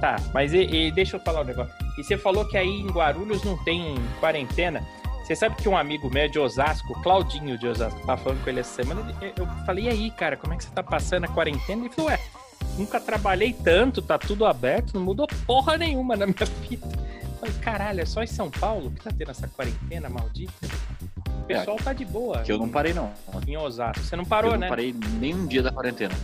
Tá, 0.00 0.16
mas 0.34 0.52
e, 0.52 0.58
e 0.58 0.90
deixa 0.90 1.16
eu 1.16 1.20
falar 1.20 1.42
um 1.42 1.44
negócio. 1.44 1.72
E 1.96 2.02
você 2.02 2.18
falou 2.18 2.44
que 2.48 2.56
aí 2.56 2.68
em 2.68 2.88
Guarulhos 2.88 3.44
não 3.44 3.56
tem 3.62 3.94
quarentena. 4.18 4.84
Você 5.26 5.34
sabe 5.34 5.56
que 5.56 5.68
um 5.68 5.76
amigo 5.76 6.08
meu 6.08 6.22
é 6.22 6.28
de 6.28 6.38
Osasco, 6.38 7.02
Claudinho 7.02 7.58
de 7.58 7.66
Osasco, 7.66 7.98
tava 8.06 8.22
falando 8.22 8.44
com 8.44 8.48
ele 8.48 8.60
essa 8.60 8.80
semana. 8.80 9.12
Eu 9.36 9.44
falei, 9.66 9.86
e 9.86 9.88
aí, 9.88 10.10
cara, 10.12 10.36
como 10.36 10.54
é 10.54 10.56
que 10.56 10.62
você 10.62 10.70
tá 10.70 10.84
passando 10.84 11.24
a 11.24 11.28
quarentena? 11.28 11.84
Ele 11.84 11.92
falou, 11.92 12.12
ué, 12.12 12.20
nunca 12.78 13.00
trabalhei 13.00 13.52
tanto, 13.52 14.00
tá 14.00 14.16
tudo 14.18 14.46
aberto, 14.46 14.94
não 14.94 15.00
mudou 15.00 15.26
porra 15.44 15.76
nenhuma 15.76 16.14
na 16.14 16.26
minha 16.26 16.46
vida. 16.70 16.86
Eu 16.86 17.38
falei, 17.40 17.54
caralho, 17.56 18.00
é 18.02 18.06
só 18.06 18.22
em 18.22 18.28
São 18.28 18.48
Paulo 18.48 18.92
que 18.92 19.02
tá 19.02 19.10
tendo 19.10 19.32
essa 19.32 19.48
quarentena 19.48 20.08
maldita? 20.08 20.52
O 21.40 21.42
pessoal 21.42 21.76
tá 21.76 21.92
de 21.92 22.04
boa. 22.04 22.42
Que 22.42 22.52
eu 22.52 22.58
não 22.58 22.68
parei, 22.68 22.94
não. 22.94 23.12
Em 23.48 23.56
Osasco. 23.56 24.04
Você 24.04 24.14
não 24.14 24.24
parou, 24.24 24.52
eu 24.52 24.54
não 24.54 24.60
né? 24.60 24.68
parei 24.68 24.94
nem 25.18 25.34
um 25.34 25.44
dia 25.44 25.60
da 25.60 25.72
quarentena. 25.72 26.14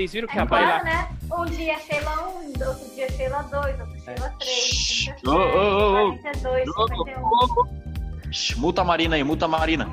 Vocês 0.00 0.12
viram 0.12 0.28
que 0.28 0.38
É 0.38 0.40
a 0.40 0.46
Baila... 0.46 0.82
né? 0.82 1.08
Um 1.30 1.44
dia 1.44 1.78
Sheila 1.78 2.28
1, 2.30 2.66
outro 2.66 2.94
dia 2.94 3.10
Sheila 3.12 3.42
2, 3.42 3.80
outro 3.80 4.00
Sheila 4.00 4.34
3, 4.40 5.14
Ô, 5.26 5.30
ô, 5.30 5.34
ô, 5.34 6.08
ô. 6.08 6.18
42, 6.18 6.68
Ô, 6.70 6.88
51. 6.88 8.32
Shhh, 8.32 8.56
Multa 8.56 8.82
Marina 8.82 9.16
aí, 9.16 9.22
multa 9.22 9.46
Marina. 9.46 9.90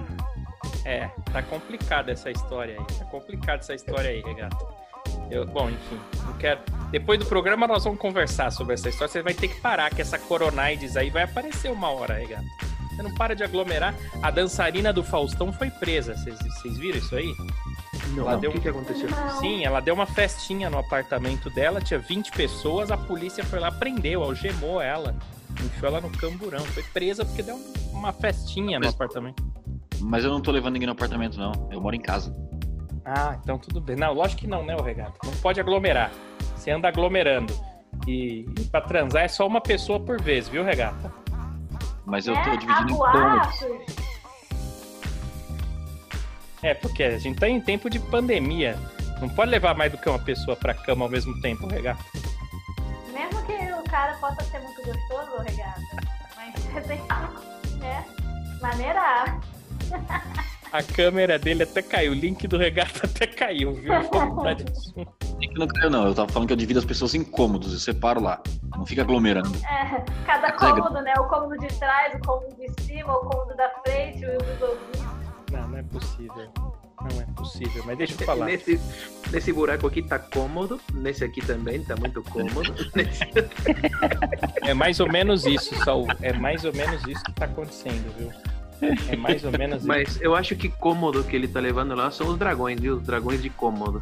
É, 0.86 1.10
tá 1.34 1.44
complicada 1.44 2.14
essa 2.14 2.32
história 2.32 2.80
aí. 2.80 2.98
Tá 2.98 3.04
complicada 3.06 3.60
essa 3.60 3.74
história 3.74 4.10
aí, 4.10 4.22
Regata. 4.22 4.58
Eu, 5.30 5.46
bom, 5.46 5.70
enfim, 5.70 6.00
não 6.26 6.34
quero. 6.38 6.62
Depois 6.90 7.20
do 7.20 7.26
programa 7.26 7.68
nós 7.68 7.84
vamos 7.84 8.00
conversar 8.00 8.50
sobre 8.52 8.76
essa 8.76 8.88
história. 8.88 9.12
Você 9.12 9.22
vai 9.22 9.34
ter 9.34 9.50
que 9.50 9.60
parar, 9.60 9.94
que 9.94 10.02
essa 10.02 10.18
coronaides 10.18 10.96
aí 10.96 11.10
vai 11.10 11.24
aparecer 11.24 11.70
uma 11.70 11.90
hora, 11.90 12.14
Regata. 12.14 12.46
Você 12.96 13.04
não 13.04 13.14
para 13.14 13.36
de 13.36 13.44
aglomerar. 13.44 13.94
A 14.24 14.32
dançarina 14.32 14.94
do 14.94 15.04
Faustão 15.04 15.52
foi 15.52 15.70
presa. 15.70 16.16
Vocês 16.16 16.78
viram 16.78 16.98
isso 16.98 17.14
aí? 17.14 17.34
Não, 18.16 18.24
Ela 18.28 18.38
o 18.38 18.40
deu 18.40 18.52
que, 18.52 18.58
um- 18.58 18.62
que 18.62 18.70
aconteceu? 18.70 19.10
Não. 19.10 19.40
Sim, 19.40 19.64
ela 19.66 19.80
deu 19.80 19.94
uma 19.94 20.06
festinha 20.06 20.70
no 20.70 20.78
apartamento 20.78 21.50
dela, 21.50 21.82
tinha 21.82 22.00
20 22.00 22.32
pessoas, 22.32 22.90
a 22.92 22.98
polícia 22.98 23.44
foi 23.44 23.60
lá, 23.60 23.72
prendeu, 23.72 24.24
algemou 24.24 24.82
ela, 24.82 25.16
enfiou 25.64 25.92
ela 25.92 26.02
no 26.02 26.10
camburão. 26.10 26.60
Foi 26.66 26.84
presa 26.84 27.26
porque 27.26 27.44
deu 27.44 27.60
uma 27.92 28.12
festinha 28.14 28.80
no 28.80 28.86
Mas- 28.86 28.94
apartamento. 28.96 29.44
Mas 30.00 30.24
eu 30.24 30.30
não 30.32 30.40
tô 30.42 30.52
levando 30.52 30.74
ninguém 30.74 30.86
no 30.88 30.94
apartamento, 30.94 31.38
não. 31.40 31.52
Eu 31.72 31.82
moro 31.82 31.96
em 31.96 32.00
casa. 32.02 32.36
Ah, 33.04 33.38
então 33.42 33.58
tudo 33.58 33.82
bem. 33.82 33.96
Não, 33.96 34.14
lógico 34.14 34.42
que 34.42 34.48
não, 34.48 34.64
né, 34.64 34.76
o 34.76 34.82
regata? 34.82 35.14
Não 35.26 35.32
pode 35.38 35.60
aglomerar. 35.60 36.12
Você 36.56 36.70
anda 36.72 36.88
aglomerando. 36.88 37.54
E, 38.06 38.46
e 38.60 38.64
pra 38.66 38.80
transar 38.82 39.24
é 39.24 39.28
só 39.28 39.48
uma 39.48 39.60
pessoa 39.62 40.00
por 40.00 40.22
vez, 40.22 40.48
viu, 40.48 40.64
regata? 40.64 41.12
Mas 42.06 42.28
eu 42.28 42.36
É, 42.36 42.44
tô 42.44 42.50
há 42.52 42.56
dividindo 42.56 42.92
em 42.92 42.98
cômodos. 42.98 43.97
É, 46.62 46.74
porque 46.74 47.04
a 47.04 47.18
gente 47.18 47.40
tá 47.40 47.48
em 47.48 47.62
tempo 47.62 47.90
de 47.90 48.00
pandemia. 48.00 48.78
Não 49.22 49.30
pode 49.30 49.52
levar 49.52 49.76
mais 49.76 49.92
do 49.92 49.98
que 49.98 50.10
uma 50.10 50.20
pessoa 50.20 50.56
pra 50.56 50.74
cama 50.74 51.06
ao 51.06 51.10
mesmo 51.10 51.40
tempo, 51.42 51.68
regata. 51.68 52.04
Mesmo 53.14 53.44
que 53.46 53.74
o 53.74 53.84
cara 53.90 54.14
possa 54.18 54.44
ser 54.46 54.60
muito 54.60 54.82
gostoso, 54.84 55.42
regata, 55.44 55.82
mas 56.36 56.54
você 56.54 56.82
tem 56.82 57.02
que, 57.02 57.76
né, 57.78 58.06
maneirar. 58.62 59.40
A 60.72 60.84
câmera 60.84 61.40
dele 61.40 61.64
até 61.64 61.82
caiu, 61.82 62.12
o 62.12 62.16
link 62.16 62.46
do 62.46 62.58
regata 62.58 63.02
até 63.08 63.26
caiu, 63.26 63.74
viu? 63.74 63.94
Nem 65.40 65.50
que 65.50 65.60
Não 65.60 65.68
caiu, 65.68 65.90
não. 65.90 66.08
Eu 66.08 66.16
tava 66.16 66.30
falando 66.30 66.48
que 66.48 66.54
eu 66.54 66.58
divido 66.58 66.80
as 66.80 66.86
pessoas 66.86 67.16
em 67.16 67.24
cômodos. 67.24 67.72
Eu 67.72 67.80
separo 67.80 68.22
lá. 68.22 68.42
Não 68.76 68.86
fica 68.86 69.02
aglomerando. 69.02 69.58
É, 69.66 70.04
cada 70.26 70.48
é 70.48 70.52
cômodo, 70.52 71.02
né? 71.02 71.14
O 71.18 71.24
cômodo 71.26 71.58
de 71.58 71.68
trás, 71.80 72.14
o 72.16 72.20
cômodo 72.20 72.54
de 72.56 72.84
cima, 72.84 73.14
o 73.14 73.22
cômodo 73.22 73.56
da 73.56 73.70
frente, 73.86 74.26
o 74.26 74.38
dos 74.38 74.62
ouvidos. 74.62 75.07
Não, 75.52 75.68
não 75.70 75.78
é 75.78 75.84
possível. 75.84 76.52
Não 77.00 77.22
é 77.22 77.26
possível, 77.36 77.84
mas 77.86 77.98
deixa 77.98 78.14
eu 78.20 78.26
falar. 78.26 78.46
Nesse, 78.48 78.80
nesse 79.32 79.54
buraco 79.54 79.86
aqui 79.88 80.02
tá 80.02 80.18
cômodo, 80.18 80.80
nesse 80.94 81.24
aqui 81.24 81.42
também 81.42 81.84
tá 81.84 81.96
muito 81.96 82.24
cômodo. 82.24 82.74
Nesse- 82.96 83.24
É 84.64 84.74
mais 84.74 85.00
ou 85.00 85.08
menos 85.12 85.46
isso, 85.46 85.76
Saul. 85.84 86.08
É 86.22 86.34
mais 86.34 86.66
ou 86.66 86.74
menos 86.74 87.06
isso 87.08 87.24
que 87.24 87.34
tá 87.34 87.46
acontecendo, 87.46 88.12
viu? 88.18 88.32
É 89.10 89.16
mais 89.16 89.44
ou 89.44 89.52
menos 89.52 89.78
isso. 89.80 89.88
Mas 89.88 90.20
eu 90.22 90.36
acho 90.36 90.56
que 90.56 90.70
cômodo 90.70 91.24
que 91.24 91.36
ele 91.36 91.48
tá 91.48 91.60
levando 91.60 91.94
lá 91.96 92.10
são 92.12 92.28
os 92.28 92.38
dragões, 92.38 92.80
viu? 92.80 92.96
Os 92.98 93.04
dragões 93.04 93.42
de 93.42 93.50
cômodo. 93.52 94.02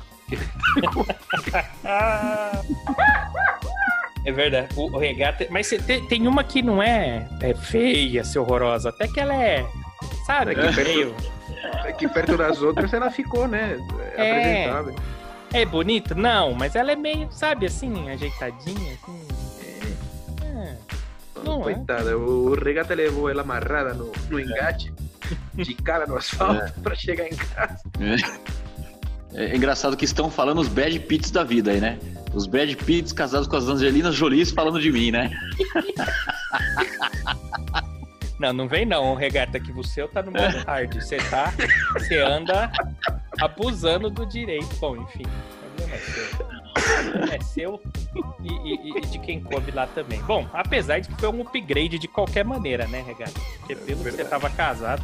É 4.26 4.32
verdade. 4.32 4.70
O, 4.76 4.86
o 4.96 4.98
regata. 4.98 5.46
Mas 5.50 5.70
tem, 5.70 6.06
tem 6.08 6.28
uma 6.28 6.44
que 6.44 6.62
não 6.62 6.82
é, 6.82 7.28
é 7.42 7.54
feia, 7.54 8.24
ser 8.24 8.40
horrorosa. 8.40 8.90
Até 8.90 9.08
que 9.08 9.20
ela 9.20 9.36
é. 9.36 9.66
Sabe? 10.26 10.52
É 10.52 10.56
que 10.56 10.84
meio. 10.84 11.16
Aqui 11.96 12.10
perto 12.10 12.36
das 12.36 12.62
outras 12.62 12.94
ela 12.94 13.10
ficou, 13.10 13.48
né? 13.48 13.80
É. 14.18 14.32
Apresentável. 14.32 14.96
É 15.54 15.66
bonita? 15.66 16.14
Não, 16.14 16.54
mas 16.54 16.76
ela 16.76 16.92
é 16.92 16.96
meio, 16.96 17.32
sabe, 17.32 17.66
assim, 17.68 18.10
ajeitadinha, 18.10 18.98
assim. 19.02 19.28
É. 20.44 20.76
Não 21.42 21.62
é. 21.62 21.74
Coitada, 21.74 22.18
o 22.18 22.50
o 22.50 22.54
regata 22.56 22.94
levou 22.94 23.30
ela 23.30 23.44
amarrada 23.44 23.94
no, 23.94 24.12
no 24.30 24.40
engate, 24.40 24.94
de 25.54 25.74
cara 25.76 26.06
no 26.06 26.18
asfalto, 26.20 26.74
pra 26.82 26.94
chegar 26.96 27.28
em 27.28 27.36
casa. 27.36 27.80
É, 29.34 29.46
é 29.46 29.56
engraçado 29.56 29.96
que 29.96 30.04
estão 30.04 30.30
falando 30.30 30.60
os 30.60 30.68
Brad 30.68 30.98
Pitts 30.98 31.32
da 31.32 31.46
vida 31.46 31.72
aí, 31.72 31.80
né? 31.80 31.98
Os 32.34 32.46
Brad 32.46 32.76
Pitts 32.76 33.14
casados 33.14 33.48
com 33.48 33.56
as 33.56 33.70
Angelinas 33.70 34.14
Jolies 34.14 34.52
falando 34.52 34.82
de 34.82 34.92
mim, 34.92 35.12
né? 35.12 35.32
Não, 38.46 38.54
não 38.54 38.68
vem 38.68 38.86
não, 38.86 39.16
regata, 39.16 39.60
que 39.60 39.72
você 39.72 40.08
tá 40.08 40.22
no 40.22 40.32
modo 40.32 40.58
hard. 40.66 40.94
Você 40.96 41.18
tá. 41.18 41.54
Você 41.94 42.20
anda 42.20 42.72
abusando 43.42 44.10
do 44.10 44.26
direito. 44.26 44.76
Bom, 44.80 44.96
enfim, 44.98 45.24
problema 45.76 45.96
é 45.96 46.00
seu. 46.00 46.56
É 47.34 47.40
seu 47.42 47.82
e, 48.44 48.50
e- 48.74 48.98
e 48.98 49.02
de 49.02 49.20
quem 49.20 49.42
come 49.42 49.72
lá 49.72 49.88
também. 49.88 50.22
Bom, 50.24 50.48
apesar 50.54 51.00
de 51.00 51.08
que 51.10 51.16
foi 51.20 51.30
um 51.30 51.42
upgrade 51.42 51.98
de 51.98 52.08
qualquer 52.08 52.46
maneira, 52.46 52.86
né, 52.88 53.04
regata? 53.06 53.32
Porque 53.60 53.76
pelo 53.76 54.04
que 54.04 54.12
você 54.12 54.26
tava 54.26 54.50
casado, 54.50 55.02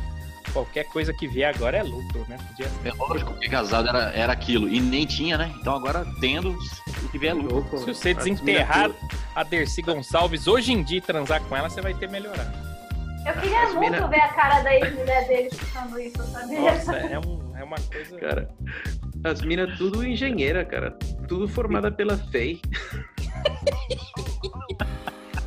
qualquer 0.53 0.83
coisa 0.85 1.11
que 1.13 1.27
vier 1.27 1.53
agora 1.55 1.77
é 1.77 1.83
lucro, 1.83 2.25
né? 2.29 2.37
Podia 2.49 2.67
É 2.85 2.93
lógico 2.93 3.33
que 3.39 3.49
casado 3.49 3.89
era, 3.89 4.11
era 4.11 4.33
aquilo. 4.33 4.69
E 4.69 4.79
nem 4.79 5.05
tinha, 5.05 5.37
né? 5.37 5.51
Então 5.59 5.75
agora 5.75 6.05
tendo 6.19 6.51
o 7.03 7.09
que 7.09 7.17
vier 7.17 7.31
é 7.31 7.33
lucro. 7.33 7.79
Se 7.79 7.85
você 7.85 8.13
desenterrar 8.13 8.91
a 9.33 9.43
Dercy 9.43 9.81
Gonçalves 9.81 10.47
hoje 10.47 10.73
em 10.73 10.83
dia 10.83 10.97
e 10.99 11.01
transar 11.01 11.41
com 11.41 11.55
ela, 11.57 11.69
você 11.69 11.81
vai 11.81 11.93
ter 11.93 12.09
melhorado. 12.09 12.70
Eu 13.25 13.33
queria 13.39 13.63
As 13.63 13.73
muito 13.75 13.91
mina- 13.91 14.07
ver 14.07 14.19
a 14.19 14.29
cara 14.33 14.61
da 14.63 14.73
ex-mulher 14.75 15.27
dele 15.27 15.47
escutando 15.51 15.99
isso, 15.99 16.23
sabia? 16.31 16.59
Nossa, 16.59 16.95
é, 16.97 17.19
um- 17.19 17.55
é 17.57 17.63
uma 17.63 17.77
coisa. 17.79 18.17
Cara, 18.19 18.49
as 19.23 19.41
minas 19.41 19.77
tudo 19.77 20.05
engenheira, 20.05 20.65
cara. 20.65 20.91
Tudo 21.27 21.47
formada 21.47 21.91
pela 21.91 22.17
FEI. 22.17 22.59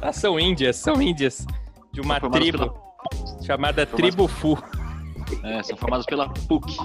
Ah, 0.01 0.13
são 0.13 0.39
índias, 0.39 0.77
são 0.77 1.01
índias. 1.03 1.47
De 1.93 2.01
uma 2.01 2.19
formadas 2.19 2.49
tribo 2.49 2.59
chamada 3.47 3.87
formadas- 3.87 3.91
Tribo 3.97 4.29
Fu. 4.29 4.59
É, 5.43 5.63
são 5.63 5.77
formados 5.77 6.07
pela 6.07 6.29
PUC. 6.29 6.77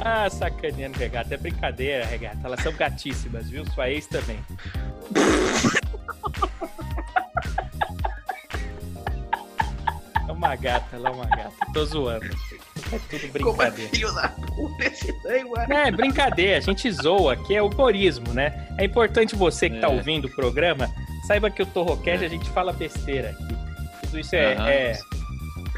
Ah, 0.00 0.28
sacaneando, 0.30 0.98
regata. 0.98 1.34
É 1.34 1.36
brincadeira, 1.36 2.04
regata. 2.06 2.38
Elas 2.44 2.60
são 2.60 2.72
gatíssimas, 2.72 3.48
viu? 3.48 3.64
Sua 3.72 3.90
ex 3.90 4.06
também. 4.06 4.38
É 10.28 10.32
uma 10.32 10.56
gata, 10.56 10.96
ela 10.96 11.08
é 11.08 11.12
uma 11.12 11.24
gata. 11.26 11.52
Tô 11.72 11.84
zoando. 11.84 12.26
É 12.92 12.98
tudo 13.10 13.42
Como 13.42 13.62
é 13.62 13.70
brincadeira. 13.70 14.12
da 14.12 14.28
puta 14.28 14.84
esse 14.84 15.22
daí, 15.22 15.44
mano? 15.44 15.72
É, 15.72 15.90
brincadeira, 15.90 16.58
a 16.58 16.60
gente 16.60 16.90
zoa, 16.90 17.36
que 17.36 17.54
é 17.54 17.62
o 17.62 17.66
humorismo, 17.68 18.32
né? 18.32 18.68
É 18.78 18.84
importante 18.84 19.34
você 19.36 19.68
que 19.70 19.78
tá 19.80 19.86
É. 19.88 19.90
ouvindo 19.90 20.26
o 20.26 20.34
programa, 20.34 20.88
saiba 21.26 21.50
que 21.50 21.62
o 21.62 21.66
Torrocast 21.66 22.24
a 22.24 22.28
gente 22.28 22.48
fala 22.50 22.72
besteira 22.72 23.30
aqui. 23.30 23.56
Tudo 24.02 24.18
isso 24.20 24.34
é. 24.34 24.54
Aham. 24.54 24.68
é- 24.68 24.98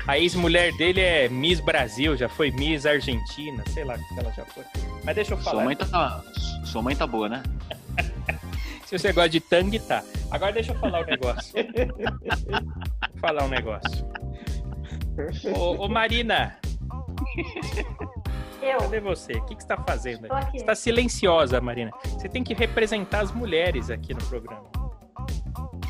A 0.06 0.18
ex-mulher 0.18 0.72
dele 0.78 1.02
é 1.02 1.28
Miss 1.28 1.60
Brasil, 1.60 2.16
já 2.16 2.30
foi 2.30 2.50
Miss 2.50 2.86
Argentina, 2.86 3.62
sei 3.74 3.84
lá 3.84 3.94
o 3.94 3.98
que 3.98 4.18
ela 4.20 4.32
já 4.32 4.44
foi. 4.46 4.64
Mas 5.04 5.14
deixa 5.14 5.34
eu 5.34 5.36
Sua 5.38 5.50
falar. 5.52 5.64
mãe 5.64 5.76
tá. 5.76 6.22
Sua 6.64 6.80
mãe 6.82 6.96
tá 6.96 7.06
boa, 7.06 7.28
né? 7.28 7.42
Se 8.88 8.98
você 8.98 9.12
gosta 9.12 9.28
de 9.28 9.38
tangue, 9.38 9.78
tá. 9.78 10.02
Agora 10.30 10.50
deixa 10.50 10.72
eu 10.72 10.78
falar 10.78 11.02
um 11.02 11.04
negócio. 11.04 11.54
Falar 13.20 13.44
um 13.44 13.48
negócio. 13.48 14.08
Ô, 15.54 15.84
ô, 15.84 15.88
Marina, 15.90 16.56
Eu. 18.62 18.78
Cadê 18.78 18.98
você? 18.98 19.34
O 19.34 19.44
que, 19.44 19.56
que 19.56 19.62
você 19.62 19.68
tá 19.68 19.76
fazendo? 19.76 20.26
Você 20.50 20.64
tá 20.64 20.74
silenciosa, 20.74 21.60
Marina. 21.60 21.90
Você 22.02 22.30
tem 22.30 22.42
que 22.42 22.54
representar 22.54 23.20
as 23.20 23.30
mulheres 23.30 23.90
aqui 23.90 24.14
no 24.14 24.24
programa. 24.24 24.64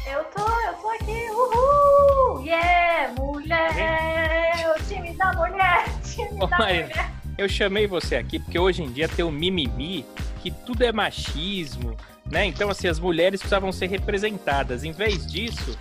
Eu 0.04 0.24
tô, 0.24 0.42
eu 0.42 0.74
tô 0.82 0.88
aqui. 0.90 1.30
Uhul! 1.30 2.44
Yeah! 2.44 3.14
Mulher! 3.16 4.74
O 4.76 4.82
time 4.88 5.14
da 5.14 5.32
mulher! 5.34 5.84
Time 6.02 6.42
Ô, 6.42 6.46
da 6.48 6.58
Marina. 6.58 6.86
mulher! 6.88 7.12
Eu 7.38 7.48
chamei 7.48 7.86
você 7.86 8.16
aqui 8.16 8.40
porque 8.40 8.58
hoje 8.58 8.82
em 8.82 8.90
dia 8.90 9.08
tem 9.08 9.24
o 9.24 9.30
mimimi, 9.30 10.04
que 10.42 10.50
tudo 10.50 10.82
é 10.82 10.90
machismo, 10.90 11.96
né? 12.30 12.46
Então, 12.46 12.68
assim, 12.70 12.88
as 12.88 12.98
mulheres 12.98 13.40
precisavam 13.40 13.72
ser 13.72 13.86
representadas. 13.86 14.84
Em 14.84 14.92
vez 14.92 15.26
disso, 15.26 15.78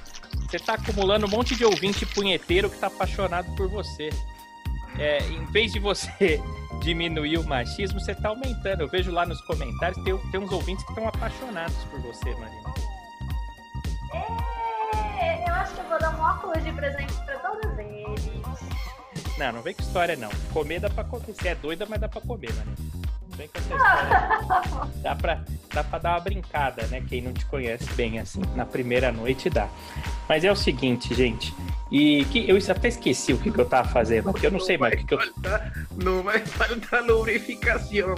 você 0.50 0.58
tá 0.60 0.74
acumulando 0.74 1.26
um 1.26 1.30
monte 1.30 1.56
de 1.56 1.66
ouvinte 1.66 2.06
punheteiro 2.06 2.70
que 2.70 2.78
tá 2.78 2.88
apaixonado 2.88 3.54
por 3.56 3.68
você. 3.68 4.10
É, 4.98 5.20
em 5.28 5.46
vez 5.46 5.74
de 5.74 5.80
você 5.80 6.42
diminuir 6.82 7.38
o 7.38 7.44
machismo, 7.44 8.00
você 8.00 8.16
tá 8.16 8.30
aumentando. 8.30 8.82
Eu 8.82 8.88
vejo 8.88 9.12
lá 9.12 9.26
nos 9.26 9.42
comentários, 9.42 10.02
tem, 10.04 10.18
tem 10.32 10.40
uns 10.40 10.52
ouvintes 10.52 10.84
que 10.86 10.92
estão 10.92 11.08
apaixonados 11.08 11.76
por 11.86 12.00
você, 12.02 12.34
Marina. 12.36 12.74
É, 15.22 15.50
eu 15.50 15.54
acho 15.54 15.74
que 15.74 15.80
eu 15.82 15.90
vou 15.90 16.00
dar 16.00 16.18
um 16.18 16.22
óculos 16.22 16.64
de 16.64 16.72
presente 16.72 17.14
pra 17.26 17.40
todos 17.40 17.78
eles. 17.78 17.98
Não, 19.38 19.52
não 19.52 19.62
vem 19.62 19.74
com 19.74 19.84
história, 19.84 20.16
não. 20.16 20.30
Comer 20.52 20.80
dá 20.80 20.90
pra 20.90 21.04
comer. 21.04 21.26
Você 21.26 21.50
é 21.50 21.56
doida, 21.56 21.86
mas 21.88 22.00
dá 22.00 22.08
pra 22.08 22.22
comer, 22.22 22.52
Marina. 22.54 23.07
Não 23.38 23.46
vem 23.46 23.48
com 23.48 23.58
essa 23.60 23.74
história. 23.74 24.70
não. 24.80 24.88
Dá 25.04 25.16
pra, 25.16 25.40
dá 25.74 25.84
pra 25.84 26.00
dar 26.00 26.12
uma 26.16 26.20
brincada, 26.20 26.86
né? 26.88 27.02
Quem 27.08 27.22
não 27.22 27.32
te 27.34 27.46
conhece 27.46 27.86
bem, 27.94 28.20
assim, 28.20 28.42
na 28.56 28.66
primeira 28.66 29.12
noite 29.12 29.50
dá. 29.50 29.68
Mas 30.28 30.44
é 30.44 30.52
o 30.52 30.56
seguinte, 30.56 31.14
gente. 31.14 31.54
E 31.92 32.26
que 32.26 32.50
eu 32.50 32.58
até 32.70 32.88
esqueci 32.90 33.32
o 33.34 33.38
que, 33.38 33.52
que 33.52 33.60
eu 33.60 33.66
tava 33.66 33.88
fazendo, 33.88 34.32
porque 34.32 34.48
eu 34.48 34.52
não 34.52 34.60
sei 34.60 34.78
mais 34.78 34.94
o 34.94 34.98
que, 34.98 35.04
que 35.06 35.14
eu. 35.14 35.20
Falta- 35.20 35.72
não 36.04 36.24
vai 36.24 36.40
faltar 36.40 37.04
lubrificação. 37.04 38.16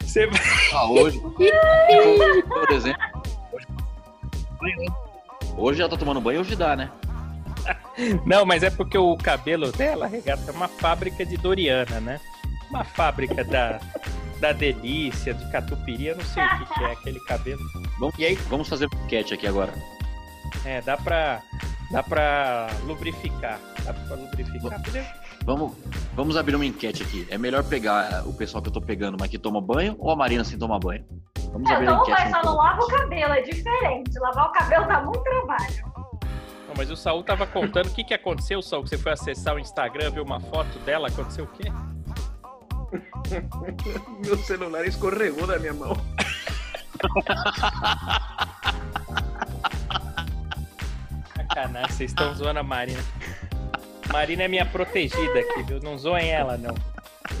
Você 0.00 0.26
vai- 0.26 0.40
Ah, 0.72 0.86
hoje. 0.90 1.20
por 1.20 2.72
exemplo. 2.72 3.02
Hoje, 4.62 4.86
hoje 5.56 5.78
já 5.80 5.88
tá 5.88 5.96
tomando 5.96 6.20
banho, 6.20 6.40
hoje 6.40 6.56
dá, 6.56 6.74
né? 6.76 6.90
Não, 8.24 8.44
mas 8.44 8.62
é 8.62 8.70
porque 8.70 8.98
o 8.98 9.16
cabelo 9.16 9.72
dela, 9.72 10.06
regata, 10.06 10.42
é 10.50 10.52
uma 10.52 10.68
fábrica 10.68 11.24
de 11.24 11.36
Doriana, 11.36 12.00
né? 12.00 12.20
Uma 12.70 12.84
fábrica 12.84 13.42
da, 13.44 13.80
da 14.40 14.52
delícia, 14.52 15.32
de 15.32 15.50
catupiry, 15.50 16.08
eu 16.08 16.16
não 16.16 16.24
sei 16.24 16.44
o 16.44 16.58
que, 16.58 16.74
que 16.74 16.84
é 16.84 16.92
aquele 16.92 17.20
cabelo. 17.20 17.60
Vamos, 17.98 18.18
E 18.18 18.26
aí? 18.26 18.34
vamos 18.48 18.68
fazer 18.68 18.86
um 18.92 19.04
enquete 19.04 19.32
aqui 19.34 19.46
agora. 19.46 19.72
É, 20.64 20.80
dá 20.82 20.96
pra. 20.96 21.40
Dá 21.90 22.02
pra 22.02 22.66
lubrificar. 22.84 23.60
Dá 23.84 23.92
pra 23.94 24.16
lubrificar. 24.16 24.82
Vamos, 25.44 25.72
vamos 26.14 26.36
abrir 26.36 26.56
uma 26.56 26.66
enquete 26.66 27.04
aqui. 27.04 27.24
É 27.30 27.38
melhor 27.38 27.62
pegar 27.62 28.26
o 28.26 28.32
pessoal 28.32 28.60
que 28.60 28.68
eu 28.68 28.72
tô 28.72 28.80
pegando, 28.80 29.16
mas 29.20 29.30
que 29.30 29.38
toma 29.38 29.60
banho, 29.60 29.94
ou 30.00 30.10
a 30.10 30.16
Marina 30.16 30.42
sem 30.42 30.58
tomar 30.58 30.80
banho? 30.80 31.04
Vamos 31.52 31.70
Eu 31.70 31.76
abrir 31.76 31.88
a 31.88 31.90
tomo 31.92 32.02
enquete. 32.02 32.16
banho, 32.18 32.30
só 32.32 32.38
então. 32.40 32.50
não 32.52 32.56
lavo 32.58 32.82
o 32.82 32.88
cabelo, 32.88 33.32
é 33.34 33.42
diferente. 33.42 34.18
Lavar 34.18 34.46
o 34.48 34.52
cabelo 34.52 34.86
dá 34.88 35.00
muito 35.02 35.22
trabalho. 35.22 35.95
Mas 36.76 36.90
o 36.90 36.96
Saul 36.96 37.22
tava 37.22 37.46
contando 37.46 37.86
o 37.86 37.90
que, 37.90 38.04
que 38.04 38.14
aconteceu, 38.14 38.60
Saul, 38.60 38.82
que 38.84 38.90
você 38.90 38.98
foi 38.98 39.12
acessar 39.12 39.54
o 39.54 39.58
Instagram, 39.58 40.10
viu 40.10 40.22
uma 40.22 40.40
foto 40.40 40.78
dela, 40.80 41.08
aconteceu 41.08 41.44
o 41.44 41.48
quê? 41.48 41.72
Meu 44.24 44.36
celular 44.38 44.84
escorregou 44.86 45.46
da 45.46 45.58
minha 45.58 45.72
mão. 45.72 45.96
Sacanagem, 51.36 51.90
vocês 51.90 52.10
estão 52.10 52.34
zoando 52.34 52.60
a 52.60 52.62
Marina. 52.62 53.02
Marina 54.12 54.44
é 54.44 54.48
minha 54.48 54.66
protegida 54.66 55.40
aqui, 55.40 55.62
viu? 55.62 55.80
Não 55.80 55.98
zoem 55.98 56.28
ela, 56.30 56.56
não. 56.56 56.74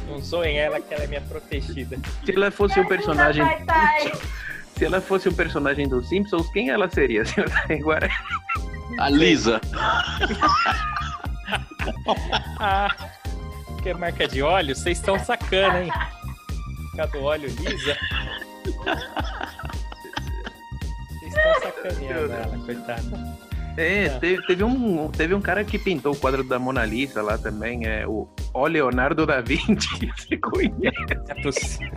Não 0.08 0.18
zoem 0.20 0.58
ela, 0.58 0.80
que 0.80 0.92
ela 0.92 1.04
é 1.04 1.06
minha 1.06 1.20
protegida. 1.20 1.98
Se 2.24 2.32
ela 2.32 2.50
fosse 2.50 2.80
um 2.80 2.86
personagem. 2.86 3.44
Se 4.76 4.84
ela 4.84 5.00
fosse 5.00 5.26
um 5.26 5.32
personagem 5.32 5.88
dos 5.88 6.06
Simpsons, 6.06 6.50
quem 6.50 6.68
ela 6.68 6.90
seria? 6.90 7.24
senhora 7.26 7.50
Taiguara? 7.66 8.10
A 8.98 9.08
Lisa. 9.10 9.60
Ah, 12.58 12.88
que 13.82 13.90
é 13.90 13.94
marca 13.94 14.26
de 14.26 14.42
óleo? 14.42 14.74
Vocês 14.74 14.98
estão 14.98 15.16
sacana, 15.18 15.84
hein? 15.84 15.92
Cada 16.96 17.18
óleo 17.18 17.48
lisa. 17.48 17.96
Vocês 21.12 21.34
estão 21.34 21.54
sacaneando 21.62 22.32
ela, 22.32 22.58
coitada. 22.64 23.36
É, 23.76 24.08
Tá. 24.08 24.18
teve, 24.18 24.46
teve 24.46 24.64
um, 24.64 25.08
teve 25.10 25.34
um 25.34 25.40
cara 25.40 25.62
que 25.64 25.78
pintou 25.78 26.14
o 26.14 26.16
quadro 26.16 26.42
da 26.42 26.58
Mona 26.58 26.84
Lisa 26.84 27.22
lá 27.22 27.38
também, 27.38 27.86
é 27.86 28.06
o, 28.06 28.26
o 28.52 28.66
Leonardo 28.66 29.24
da 29.26 29.40
Vinci. 29.40 30.10
Você 30.16 30.36
conhece? 30.38 30.96
É 31.28 31.42
possível. 31.42 31.92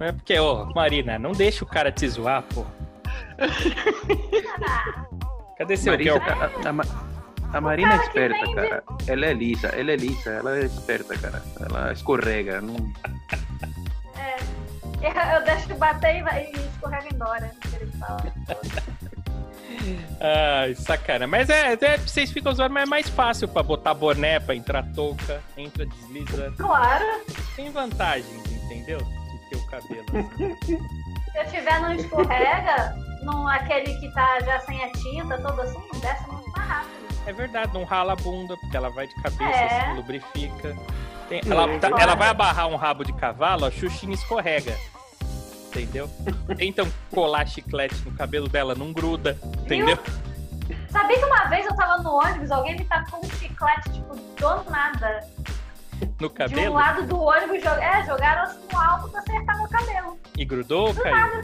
Não 0.00 0.06
é 0.08 0.12
porque, 0.12 0.36
ô, 0.40 0.66
Marina, 0.74 1.18
não 1.18 1.30
deixa 1.32 1.62
o 1.64 1.68
cara 1.68 1.92
te 1.92 2.08
zoar, 2.08 2.42
pô. 2.52 2.64
Cadê 5.58 5.76
seu 5.76 5.92
Marisa, 5.92 6.18
a, 6.18 7.54
a, 7.54 7.58
a 7.58 7.60
Marina 7.60 7.94
é 7.94 7.96
esperta, 7.96 8.54
cara. 8.54 8.84
Ela 9.06 9.26
é 9.26 9.32
lisa, 9.34 9.68
ela 9.68 9.90
é 9.92 9.96
lisa, 9.96 10.30
ela 10.30 10.56
é 10.58 10.64
esperta, 10.64 11.16
cara. 11.18 11.42
Ela 11.60 11.92
escorrega. 11.92 12.60
Não... 12.60 12.76
Eu, 15.02 15.10
eu 15.10 15.44
deixo 15.44 15.74
bater 15.74 16.16
e, 16.18 16.22
vai- 16.22 16.44
e 16.54 16.56
escorrega 16.56 17.08
embora. 17.12 17.50
Ele 17.80 17.90
fala. 17.92 18.22
Ai, 20.20 20.74
sacana. 20.76 21.26
Mas 21.26 21.50
é, 21.50 21.72
é, 21.72 21.96
vocês 21.98 22.30
ficam 22.30 22.54
zoando, 22.54 22.72
mas 22.74 22.84
é 22.84 22.86
mais 22.86 23.08
fácil 23.08 23.48
pra 23.48 23.62
botar 23.64 23.94
boné, 23.94 24.38
pra 24.38 24.54
entrar 24.54 24.84
touca, 24.94 25.42
entra, 25.56 25.84
desliza. 25.86 26.52
Claro, 26.56 27.04
Tem 27.56 27.68
vantagens, 27.70 28.46
entendeu? 28.62 28.98
De 28.98 29.38
ter 29.50 29.56
o 29.56 29.66
cabelo. 29.66 30.04
assim. 30.14 30.56
se 31.32 31.38
eu 31.38 31.46
tiver 31.50 31.80
no 31.80 31.92
escorrega, 31.94 32.94
num 33.22 33.46
aquele 33.48 33.94
que 33.98 34.08
tá 34.12 34.40
já 34.40 34.60
sem 34.60 34.82
a 34.84 34.90
tinta, 34.92 35.38
todo 35.40 35.60
assim, 35.60 35.80
desce 36.00 36.28
muito 36.30 36.50
mais 36.50 36.68
rápido. 36.68 36.92
É 37.26 37.32
verdade, 37.32 37.72
não 37.72 37.84
rala 37.84 38.12
a 38.14 38.16
bunda, 38.16 38.56
porque 38.56 38.76
ela 38.76 38.90
vai 38.90 39.06
de 39.06 39.14
cabeça, 39.22 39.44
É. 39.44 39.80
assim, 39.80 39.96
lubrifica. 39.96 40.76
Tem- 41.28 41.40
ela, 41.48 41.78
tá- 41.78 41.90
ela 42.00 42.14
vai 42.16 42.28
abarrar 42.28 42.66
um 42.68 42.76
rabo 42.76 43.04
de 43.04 43.12
cavalo, 43.12 43.64
a 43.64 43.70
Xuxinha 43.70 44.14
escorrega. 44.14 44.76
Entendeu? 45.68 46.10
Tentam 46.58 46.86
colar 47.14 47.46
chiclete 47.46 47.94
no 48.04 48.12
cabelo 48.12 48.48
dela, 48.48 48.74
não 48.74 48.92
gruda. 48.92 49.38
Entendeu? 49.62 49.98
Sabia 50.90 51.18
que 51.18 51.24
uma 51.24 51.44
vez 51.44 51.64
eu 51.64 51.74
tava 51.74 52.02
no 52.02 52.12
ônibus, 52.12 52.50
alguém 52.50 52.76
me 52.76 52.84
tacou 52.84 53.20
um 53.20 53.30
chiclete, 53.38 53.90
tipo, 53.92 54.14
do 54.14 54.70
nada. 54.70 55.26
No 56.00 56.08
De 56.18 56.26
um 56.26 56.28
cabelo. 56.28 56.74
lado 56.74 57.06
do 57.06 57.18
ônibus, 57.18 57.62
jog- 57.62 57.80
é, 57.80 58.04
jogaram 58.04 58.42
assim 58.42 58.58
no 58.70 58.78
alto 58.78 59.08
pra 59.08 59.20
acertar 59.20 59.56
meu 59.56 59.68
cabelo. 59.68 60.18
E 60.36 60.44
grudou 60.44 60.88
ou 60.88 60.94
caiu? 60.94 61.40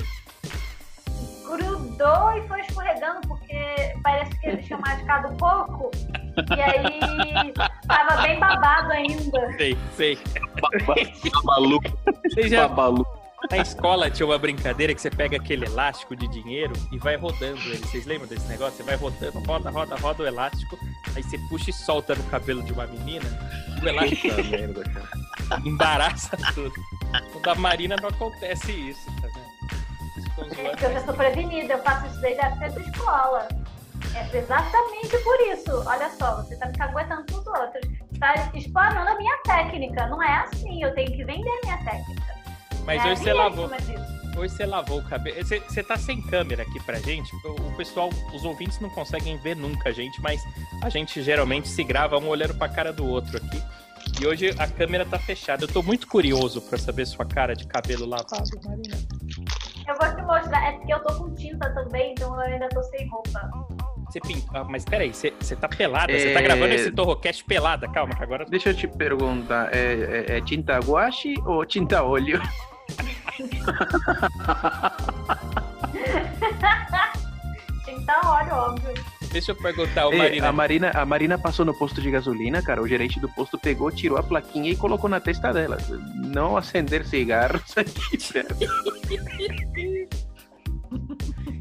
Grudou 1.48 2.32
e 2.36 2.46
foi 2.46 2.60
escorregando, 2.60 3.26
porque 3.26 3.94
parece 4.02 4.38
que 4.38 4.48
eles 4.48 4.66
tinham 4.66 4.80
machucado 4.80 5.34
pouco. 5.36 5.90
E 6.56 6.60
aí 6.60 7.52
tava 7.86 8.22
bem 8.22 8.38
babado 8.38 8.92
ainda. 8.92 9.52
Sei, 9.56 9.76
sei. 9.96 10.18
Babalu. 11.44 11.80
Vocês 12.24 12.50
já, 12.50 12.68
Babalu. 12.68 13.06
Na 13.50 13.58
escola 13.58 14.10
tinha 14.10 14.26
uma 14.26 14.38
brincadeira 14.38 14.92
que 14.92 15.00
você 15.00 15.10
pega 15.10 15.36
aquele 15.36 15.64
elástico 15.64 16.16
de 16.16 16.26
dinheiro 16.28 16.72
e 16.90 16.98
vai 16.98 17.16
rodando 17.16 17.60
ele. 17.60 17.78
Vocês 17.78 18.04
lembram 18.04 18.28
desse 18.28 18.46
negócio? 18.48 18.76
Você 18.76 18.82
vai 18.82 18.96
rodando, 18.96 19.38
roda, 19.46 19.70
roda, 19.70 19.96
roda 19.96 20.22
o 20.24 20.26
elástico, 20.26 20.76
aí 21.14 21.22
você 21.22 21.38
puxa 21.48 21.70
e 21.70 21.72
solta 21.72 22.16
no 22.16 22.24
cabelo 22.24 22.62
de 22.62 22.72
uma 22.72 22.86
menina, 22.86 23.24
o 23.80 23.88
elástico 23.88 24.28
Puta 24.28 24.42
merda, 24.42 24.84
cara. 24.84 25.62
embaraça 25.64 26.36
tudo. 26.52 26.74
O 27.34 27.40
da 27.40 27.54
Marina 27.54 27.96
não 28.02 28.08
acontece 28.08 28.72
isso, 28.72 29.06
tá 29.20 29.28
vendo? 29.28 29.47
É 30.40 30.68
porque 30.70 30.84
eu 30.86 30.92
já 30.92 31.04
sou 31.04 31.14
prevenida, 31.14 31.74
eu 31.74 31.82
faço 31.82 32.06
isso 32.06 32.20
desde 32.20 32.40
a 32.40 32.46
época 32.46 32.80
escola. 32.80 33.48
É 34.14 34.36
exatamente 34.36 35.18
por 35.18 35.40
isso. 35.52 35.82
Olha 35.86 36.10
só, 36.10 36.36
você 36.36 36.56
tá 36.56 36.66
me 36.66 36.76
caguetando 36.76 37.24
pros 37.24 37.46
outros. 37.46 37.88
Tá 38.18 38.50
explanando 38.54 39.10
a 39.10 39.16
minha 39.16 39.36
técnica. 39.44 40.06
Não 40.06 40.22
é 40.22 40.44
assim, 40.44 40.82
eu 40.82 40.94
tenho 40.94 41.10
que 41.10 41.24
vender 41.24 41.50
a 41.50 41.66
minha 41.66 41.84
técnica. 41.84 42.34
Mas 42.84 43.04
é 43.04 43.12
hoje 43.12 43.22
você 43.22 43.32
lavou. 43.32 43.70
Hoje 44.36 44.54
você 44.54 44.66
lavou 44.66 45.00
o 45.00 45.04
cabelo. 45.04 45.36
Você, 45.44 45.58
você 45.60 45.82
tá 45.82 45.96
sem 45.96 46.22
câmera 46.22 46.62
aqui 46.62 46.80
pra 46.84 46.98
gente. 46.98 47.34
O 47.44 47.76
pessoal, 47.76 48.08
os 48.32 48.44
ouvintes 48.44 48.78
não 48.80 48.88
conseguem 48.90 49.36
ver 49.38 49.56
nunca 49.56 49.88
a 49.88 49.92
gente, 49.92 50.20
mas 50.22 50.40
a 50.82 50.88
gente 50.88 51.22
geralmente 51.22 51.68
se 51.68 51.82
grava 51.82 52.18
um 52.18 52.28
olhando 52.28 52.54
pra 52.54 52.68
cara 52.68 52.92
do 52.92 53.06
outro 53.06 53.36
aqui. 53.36 53.62
E 54.20 54.26
hoje 54.26 54.54
a 54.58 54.66
câmera 54.66 55.04
tá 55.04 55.18
fechada. 55.18 55.64
Eu 55.64 55.68
tô 55.68 55.82
muito 55.82 56.06
curioso 56.06 56.62
pra 56.62 56.78
saber 56.78 57.06
sua 57.06 57.26
cara 57.26 57.54
de 57.54 57.66
cabelo 57.66 58.06
lavado, 58.06 58.48
Marina. 58.64 58.96
Eu 59.88 59.94
vou 59.98 60.14
te 60.14 60.22
mostrar, 60.22 60.68
é 60.68 60.72
porque 60.72 60.92
eu 60.92 61.00
tô 61.02 61.14
com 61.14 61.34
tinta 61.34 61.70
também, 61.72 62.12
então 62.12 62.34
eu 62.34 62.40
ainda 62.40 62.68
tô 62.68 62.82
sem 62.82 63.08
roupa. 63.08 63.50
Você 64.06 64.20
pintou. 64.20 64.60
Ah, 64.60 64.64
mas 64.64 64.84
peraí, 64.84 65.12
você, 65.12 65.32
você 65.40 65.56
tá 65.56 65.68
pelada. 65.68 66.12
Você 66.12 66.30
É. 66.30 66.34
tá 66.34 66.40
gravando 66.40 66.74
esse 66.74 66.90
Torrocast 66.90 67.44
pelada. 67.44 67.88
Calma, 67.88 68.14
que 68.14 68.22
agora. 68.22 68.44
Deixa 68.44 68.70
eu 68.70 68.74
te 68.74 68.86
perguntar, 68.88 69.74
é, 69.74 70.26
é- 70.28 70.36
é 70.38 70.40
tinta 70.40 70.78
guache 70.78 71.34
ou 71.44 71.64
tinta 71.64 72.02
óleo? 72.02 72.40
Tinta 77.84 78.20
óleo, 78.26 78.54
óbvio. 78.54 79.17
Deixa 79.32 79.52
eu 79.52 79.56
perguntar, 79.56 80.08
ô 80.08 80.12
É, 80.12 80.16
Marina. 80.18 80.48
a, 80.48 80.52
Marina, 80.52 80.90
a 80.94 81.04
Marina 81.06 81.38
passou 81.38 81.64
no 81.64 81.74
posto 81.74 82.00
de 82.00 82.10
gasolina, 82.10 82.62
cara. 82.62 82.82
O 82.82 82.88
gerente 82.88 83.20
do 83.20 83.28
posto 83.28 83.58
pegou, 83.58 83.90
tirou 83.90 84.18
a 84.18 84.22
plaquinha 84.22 84.70
e 84.70 84.76
colocou 84.76 85.08
na 85.08 85.20
testa 85.20 85.52
dela. 85.52 85.76
Não 86.14 86.56
acender 86.56 87.04
cigarros 87.06 87.62
aqui. 87.76 88.16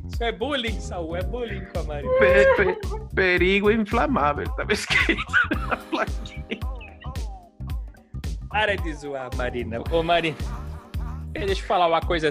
Isso 0.09 0.23
é 0.23 0.31
bullying, 0.31 0.79
Saul, 0.79 1.15
é 1.17 1.21
bullying 1.23 1.65
com 1.65 1.79
a 1.79 1.83
Marina. 1.83 2.13
Pe- 2.19 2.55
pe- 2.55 2.79
perigo 3.13 3.69
inflamável. 3.69 4.45
Tava 4.55 4.73
escrito 4.73 5.23
na 5.67 5.77
plaquinha. 5.77 6.59
Para 8.49 8.75
de 8.77 8.93
zoar, 8.93 9.29
Marina. 9.35 9.83
Ô, 9.91 10.01
Marina. 10.01 10.37
Deixa 11.33 11.61
eu 11.61 11.67
falar 11.67 11.87
uma 11.87 12.01
coisa. 12.01 12.29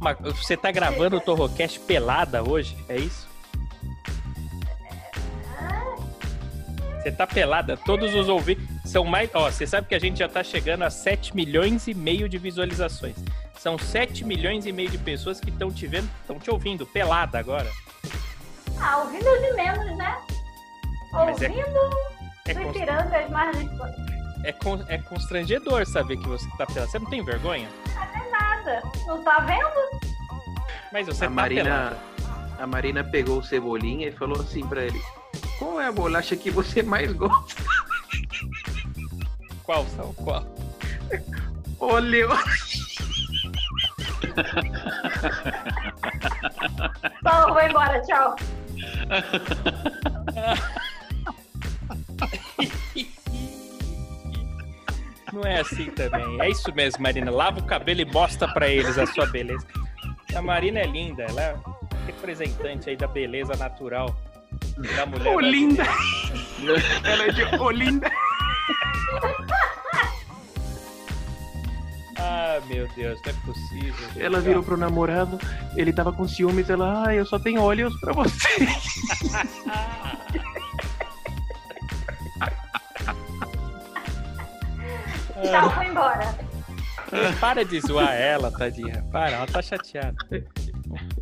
uma- 0.00 0.14
você 0.14 0.56
tá 0.56 0.70
gravando 0.70 1.16
o 1.16 1.20
Torrocast 1.20 1.78
pelada 1.80 2.42
hoje? 2.42 2.74
É 2.88 2.96
isso? 2.96 3.28
Você 7.06 7.12
tá 7.12 7.24
pelada? 7.24 7.76
Todos 7.76 8.12
os 8.16 8.28
ouvintes 8.28 8.66
são 8.84 9.04
mais. 9.04 9.30
Ó, 9.32 9.48
você 9.48 9.64
sabe 9.64 9.86
que 9.86 9.94
a 9.94 9.98
gente 10.00 10.18
já 10.18 10.28
tá 10.28 10.42
chegando 10.42 10.82
a 10.82 10.90
7 10.90 11.36
milhões 11.36 11.86
e 11.86 11.94
meio 11.94 12.28
de 12.28 12.36
visualizações. 12.36 13.14
São 13.56 13.78
7 13.78 14.24
milhões 14.24 14.66
e 14.66 14.72
meio 14.72 14.90
de 14.90 14.98
pessoas 14.98 15.38
que 15.38 15.50
estão 15.50 15.70
te 15.70 15.86
vendo, 15.86 16.10
estão 16.22 16.36
te 16.36 16.50
ouvindo, 16.50 16.84
pelada 16.84 17.38
agora. 17.38 17.70
Ah, 18.80 18.98
ouvindo 19.04 19.22
de 19.40 19.52
menos, 19.52 19.96
né? 19.96 20.18
Mas 21.12 21.40
é- 21.42 21.46
Ouvindo 21.48 21.78
É, 22.48 22.54
do 22.54 22.60
cons- 22.60 22.76
Ipiranga 22.76 23.18
as 23.20 23.30
margens 23.30 23.70
é, 24.42 24.50
con- 24.52 24.84
é 24.88 24.98
constrangedor 24.98 25.86
saber 25.86 26.16
que 26.16 26.26
você 26.28 26.48
tá 26.58 26.66
pelada. 26.66 26.90
Você 26.90 26.98
não 26.98 27.08
tem 27.08 27.24
vergonha? 27.24 27.68
nada. 28.32 28.82
Não 29.06 29.22
tá 29.22 29.38
vendo? 29.46 30.00
Mas 30.92 31.06
você 31.06 31.24
A 31.26 31.28
tá 31.28 31.34
Marina, 31.34 31.62
pelada. 31.62 31.96
a 32.58 32.66
Marina 32.66 33.04
pegou 33.04 33.38
o 33.38 33.44
cebolinha 33.44 34.08
e 34.08 34.12
falou 34.12 34.40
assim 34.40 34.66
pra 34.66 34.82
ele: 34.82 35.00
Qual 35.58 35.80
é 35.80 35.86
a 35.86 35.92
bolacha 35.92 36.36
que 36.36 36.50
você 36.50 36.82
mais 36.82 37.12
gosta? 37.12 37.62
Qual 39.62 39.86
são? 39.88 40.12
Qual? 40.14 40.44
Olha, 41.80 42.26
Então, 47.20 47.48
vou 47.52 47.62
embora, 47.62 48.00
tchau. 48.02 48.36
Não 55.32 55.42
é 55.42 55.60
assim 55.60 55.90
também. 55.90 56.40
É 56.40 56.48
isso 56.48 56.72
mesmo, 56.74 57.02
Marina. 57.02 57.30
Lava 57.30 57.60
o 57.60 57.64
cabelo 57.64 58.00
e 58.00 58.04
mostra 58.04 58.48
pra 58.48 58.68
eles 58.68 58.96
a 58.98 59.06
sua 59.06 59.26
beleza. 59.26 59.66
A 60.34 60.42
Marina 60.42 60.80
é 60.80 60.86
linda, 60.86 61.24
ela 61.24 61.42
é 61.42 61.56
representante 62.06 62.90
aí 62.90 62.96
da 62.96 63.06
beleza 63.06 63.54
natural 63.56 64.14
da 64.96 65.06
mulher. 65.06 65.34
Olinda. 65.34 65.84
brasileira. 65.84 66.82
Ela 67.04 67.24
é 67.24 67.32
de 67.32 67.44
Olinda. 67.56 68.10
Ah, 72.18 72.60
meu 72.66 72.88
Deus, 72.96 73.20
não 73.24 73.32
é 73.32 73.34
possível. 73.44 74.08
gente. 74.08 74.22
Ela 74.22 74.40
virou 74.40 74.62
pro 74.62 74.76
namorado, 74.76 75.38
ele 75.76 75.92
tava 75.92 76.12
com 76.12 76.26
ciúmes, 76.26 76.70
ela, 76.70 77.04
ah, 77.06 77.14
eu 77.14 77.26
só 77.26 77.38
tenho 77.38 77.60
olhos 77.62 77.94
pra 78.00 78.12
você. 78.12 78.48
Tchau, 85.42 85.70
vou 85.70 85.82
embora. 85.82 86.34
Para 87.38 87.64
de 87.64 87.80
zoar 87.80 88.12
ela, 88.14 88.50
tadinha. 88.50 89.04
Para, 89.12 89.32
ela 89.32 89.46
tá 89.46 89.60
chateada. 89.62 90.16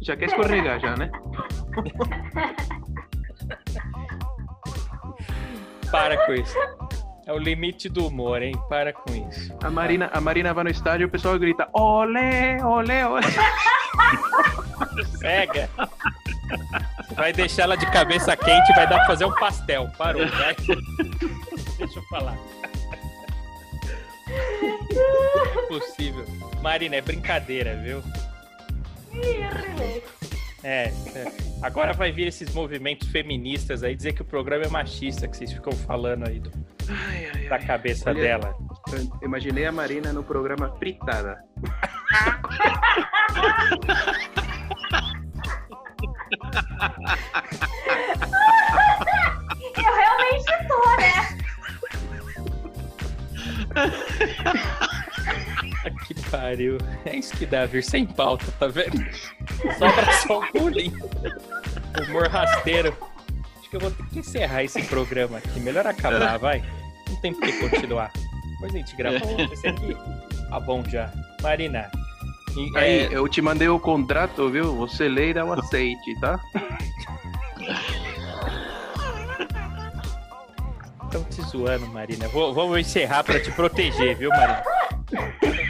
Já 0.00 0.16
quer 0.16 0.26
escorregar 0.26 0.80
já, 0.80 0.96
né? 0.96 1.10
Para 5.94 6.26
com 6.26 6.34
isso. 6.34 6.58
É 7.24 7.32
o 7.32 7.38
limite 7.38 7.88
do 7.88 8.08
humor, 8.08 8.42
hein? 8.42 8.52
Para 8.68 8.92
com 8.92 9.14
isso. 9.14 9.56
A 9.62 9.70
Marina, 9.70 10.10
a 10.12 10.20
Marina 10.20 10.52
vai 10.52 10.64
no 10.64 10.70
estádio, 10.70 11.06
o 11.06 11.10
pessoal 11.10 11.38
grita, 11.38 11.68
olé, 11.72 12.58
olé, 12.64 13.06
olé. 13.06 13.22
Cega. 15.20 15.70
Você 16.98 17.14
vai 17.14 17.32
deixar 17.32 17.62
ela 17.62 17.76
de 17.76 17.86
cabeça 17.92 18.36
quente 18.36 18.72
e 18.72 18.74
vai 18.74 18.88
dar 18.88 18.96
pra 18.96 19.06
fazer 19.06 19.24
um 19.24 19.34
pastel. 19.36 19.88
Parou, 19.96 20.26
vai. 20.26 20.56
Deixa 21.78 22.00
eu 22.00 22.02
falar. 22.10 22.36
Impossível. 25.64 26.24
Marina, 26.60 26.96
é 26.96 27.00
brincadeira, 27.00 27.76
viu? 27.76 28.02
Ih, 29.12 29.46
rilei. 29.46 30.02
É, 30.64 30.84
é. 31.14 31.32
Agora 31.62 31.92
vai 31.92 32.10
vir 32.10 32.26
esses 32.26 32.52
movimentos 32.54 33.06
feministas 33.08 33.82
aí 33.84 33.94
dizer 33.94 34.14
que 34.14 34.22
o 34.22 34.24
programa 34.24 34.64
é 34.64 34.68
machista, 34.68 35.28
que 35.28 35.36
vocês 35.36 35.52
ficam 35.52 35.72
falando 35.72 36.26
aí 36.26 36.40
do- 36.40 36.50
Ai, 36.88 37.30
ai, 37.34 37.48
da 37.48 37.58
cabeça 37.58 38.10
Olha, 38.10 38.20
dela. 38.22 38.56
eu 38.92 39.26
Imaginei 39.26 39.66
a 39.66 39.72
Marina 39.72 40.12
no 40.12 40.22
programa 40.24 40.74
Fritada. 40.78 41.42
Eu 49.76 49.94
realmente 49.94 50.68
tô, 50.68 50.96
né? 50.96 51.38
Que 56.06 56.14
pariu. 56.30 56.78
É 57.04 57.16
isso 57.16 57.36
que 57.36 57.46
dá 57.46 57.66
vir 57.66 57.82
sem 57.82 58.06
pauta, 58.06 58.46
tá 58.58 58.66
vendo? 58.66 58.98
Sobra 59.78 60.12
só 60.26 60.40
o 60.40 60.52
bullying. 60.52 60.92
Humor 62.08 62.28
rasteiro. 62.28 62.96
Acho 63.60 63.70
que 63.70 63.76
eu 63.76 63.80
vou 63.80 63.90
ter 63.90 64.04
que 64.06 64.18
encerrar 64.20 64.62
esse 64.64 64.82
programa 64.84 65.38
aqui. 65.38 65.60
Melhor 65.60 65.86
acabar, 65.86 66.38
vai. 66.38 66.62
Não 67.08 67.16
tem 67.20 67.32
por 67.34 67.42
que 67.42 67.68
continuar. 67.68 68.10
Depois 68.52 68.74
a 68.74 68.78
gente 68.78 68.96
grava 68.96 69.26
outro. 69.26 69.52
Esse 69.52 69.66
aqui 69.68 69.96
tá 70.48 70.60
bom 70.60 70.82
já. 70.88 71.10
Marina. 71.42 71.90
e- 72.56 72.78
Aí, 72.78 72.98
é, 73.00 73.08
eu 73.12 73.28
te 73.28 73.42
mandei 73.42 73.68
o 73.68 73.78
contrato, 73.78 74.48
viu? 74.50 74.74
Você 74.76 75.08
lê 75.08 75.30
e 75.30 75.34
dá 75.34 75.44
o 75.44 75.52
aceite, 75.52 76.18
tá? 76.20 76.40
Estão 81.04 81.24
te 81.24 81.42
zoando, 81.42 81.86
Marina. 81.88 82.26
Vou, 82.28 82.52
vamos 82.54 82.78
encerrar 82.78 83.22
pra 83.22 83.38
te 83.40 83.50
proteger, 83.52 84.16
viu, 84.16 84.30
Marina? 84.30 84.62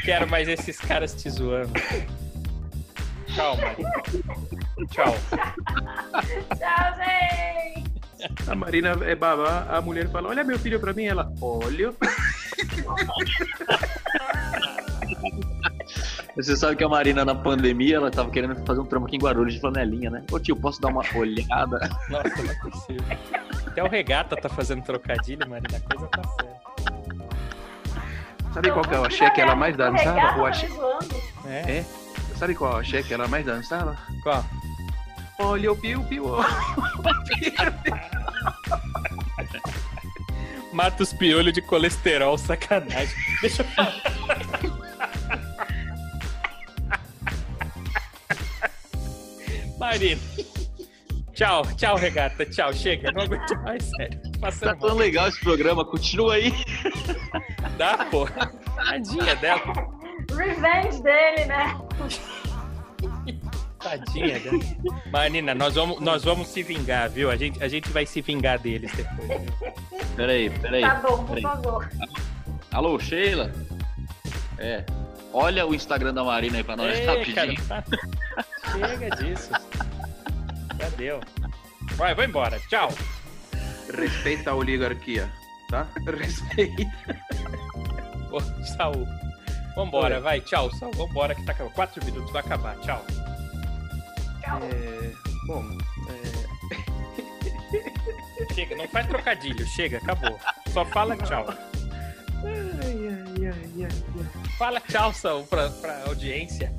Não 0.05 0.13
quero 0.13 0.29
mais 0.29 0.47
esses 0.47 0.79
caras 0.79 1.15
te 1.15 1.31
zoando. 1.31 1.73
Tchau, 3.27 3.57
Marina. 3.57 3.91
Tchau. 4.91 5.17
Tchau, 6.59 6.95
gente. 6.99 7.91
A 8.47 8.55
Marina 8.55 8.91
é 9.03 9.15
babá, 9.15 9.67
a 9.71 9.81
mulher 9.81 10.11
fala, 10.11 10.29
olha 10.29 10.45
meu 10.45 10.59
filho 10.59 10.79
pra 10.79 10.93
mim, 10.93 11.07
ela, 11.07 11.33
olha. 11.41 11.95
Você 16.37 16.55
sabe 16.55 16.77
que 16.77 16.85
a 16.85 16.89
Marina, 16.89 17.25
na 17.25 17.35
pandemia, 17.35 17.97
ela 17.97 18.11
tava 18.11 18.31
querendo 18.31 18.63
fazer 18.67 18.81
um 18.81 18.87
trampo 18.87 19.07
aqui 19.07 19.17
em 19.17 19.21
Guarulhos 19.21 19.55
de 19.55 19.61
flanelinha, 19.61 20.11
né? 20.11 20.23
Ô 20.31 20.39
tio, 20.39 20.55
posso 20.55 20.83
dar 20.83 20.89
uma 20.89 21.03
olhada? 21.17 21.79
Nossa, 22.11 22.43
não 22.43 22.51
é 22.51 22.55
possível. 22.57 23.07
Até 23.67 23.83
o 23.83 23.89
regata 23.89 24.37
tá 24.37 24.51
fazendo 24.51 24.83
trocadilho, 24.83 25.49
Marina. 25.49 25.79
A 25.79 25.81
coisa 25.81 26.07
tá 26.09 26.23
séria. 26.39 26.54
Sabe 28.55 28.71
qual 28.71 28.85
que 28.85 28.95
eu 28.95 29.05
achei 29.05 29.29
que 29.31 29.41
ela 29.41 29.57
mais 29.57 29.77
dançava? 29.77 30.21
Eu 30.21 30.45
tá 30.45 30.45
achei... 30.45 30.69
É? 31.45 31.79
É? 31.79 31.85
Sabe 32.37 32.55
qual 32.55 32.75
eu 32.75 32.79
achei 32.79 33.03
que 33.03 33.13
ela 33.13 33.27
mais 33.27 33.45
dançava? 33.45 33.99
Qual? 34.23 34.45
Olha 35.41 35.73
o 35.73 35.77
piu-piu. 35.77 36.25
Mata 40.73 41.03
os 41.03 41.13
piolhos 41.13 41.53
de 41.53 41.61
colesterol, 41.63 42.39
sacanagem. 42.39 43.17
Deixa 43.41 43.63
eu 43.63 43.67
falar. 43.67 44.01
Marina. 49.79 50.21
Tchau, 51.33 51.67
tchau, 51.77 51.97
regata. 51.97 52.47
Tchau, 52.47 52.73
chega. 52.73 53.11
Não 53.11 53.23
aguento 53.23 53.57
mais, 53.63 53.85
sério. 53.85 54.21
Tô 54.45 54.51
Tá 54.51 54.53
Passando 54.53 54.79
tão 54.81 54.89
mal. 54.91 54.99
legal 54.99 55.29
esse 55.29 55.41
programa, 55.41 55.85
continua 55.85 56.35
aí. 56.35 56.53
Dá, 57.79 58.05
pô. 58.11 58.27
Tadinha 58.77 59.35
dela. 59.37 59.63
Revenge 60.37 61.03
dele, 61.03 61.45
né? 61.47 61.77
Tadinha 63.79 64.39
dela. 64.41 64.59
Marina, 65.11 65.55
nós 65.55 65.75
vamos, 65.75 66.01
nós 66.01 66.25
vamos 66.25 66.49
se 66.49 66.63
vingar, 66.63 67.09
viu? 67.11 67.31
A 67.31 67.37
gente, 67.37 67.63
a 67.63 67.69
gente 67.69 67.89
vai 67.91 68.05
se 68.07 68.21
vingar 68.21 68.59
deles 68.59 68.93
depois. 68.93 69.41
Peraí, 70.17 70.51
peraí. 70.51 70.83
Tá 70.83 70.95
bom, 70.97 71.17
por 71.25 71.27
peraí. 71.29 71.43
favor. 71.43 71.89
Alô, 72.73 72.99
Sheila? 72.99 73.51
É. 74.59 74.85
Olha 75.33 75.67
o 75.67 75.75
Instagram 75.75 76.13
da 76.15 76.23
Marina 76.23 76.59
aí 76.59 76.65
pra 76.65 76.77
nós 76.77 76.97
Ei, 76.99 77.07
rapidinho. 77.07 77.57
cara, 77.67 77.83
tá- 77.83 78.01
Chega 78.73 79.17
disso. 79.17 79.51
Já 80.79 80.89
deu. 80.97 81.21
Vai, 81.97 82.15
vou 82.15 82.25
embora. 82.25 82.61
Tchau. 82.69 82.91
Respeita 83.93 84.51
a 84.51 84.55
oligarquia, 84.55 85.31
tá? 85.69 85.87
Respeita. 86.07 87.21
Ô, 88.31 88.41
Saul. 88.77 89.07
Vambora, 89.77 90.21
vai. 90.21 90.41
Tchau, 90.41 90.71
Saul. 90.77 90.93
Vambora 90.95 91.35
que 91.35 91.45
tá 91.45 91.53
acabando. 91.53 91.75
Quatro 91.75 92.05
minutos, 92.05 92.33
vai 92.33 92.43
acabar. 92.43 92.77
Tchau. 92.81 93.05
Tchau. 94.41 94.61
É, 94.63 95.13
bom, 95.47 95.65
é, 96.09 96.35
chega, 98.55 98.77
não 98.77 98.89
faz 98.89 99.07
trocadilho, 99.07 99.67
chega, 99.67 99.99
acabou. 99.99 100.39
Só 100.73 100.85
fala 100.87 101.17
tchau. 101.17 101.47
Ai, 101.49 102.61
ai, 102.83 103.09
ai, 103.09 103.47
ai, 103.47 103.85
ai. 103.85 104.51
Fala 104.59 104.81
tchau, 104.81 105.13
Saul, 105.15 105.45
pra, 105.47 105.71
pra 105.71 106.05
audiência. 106.07 106.73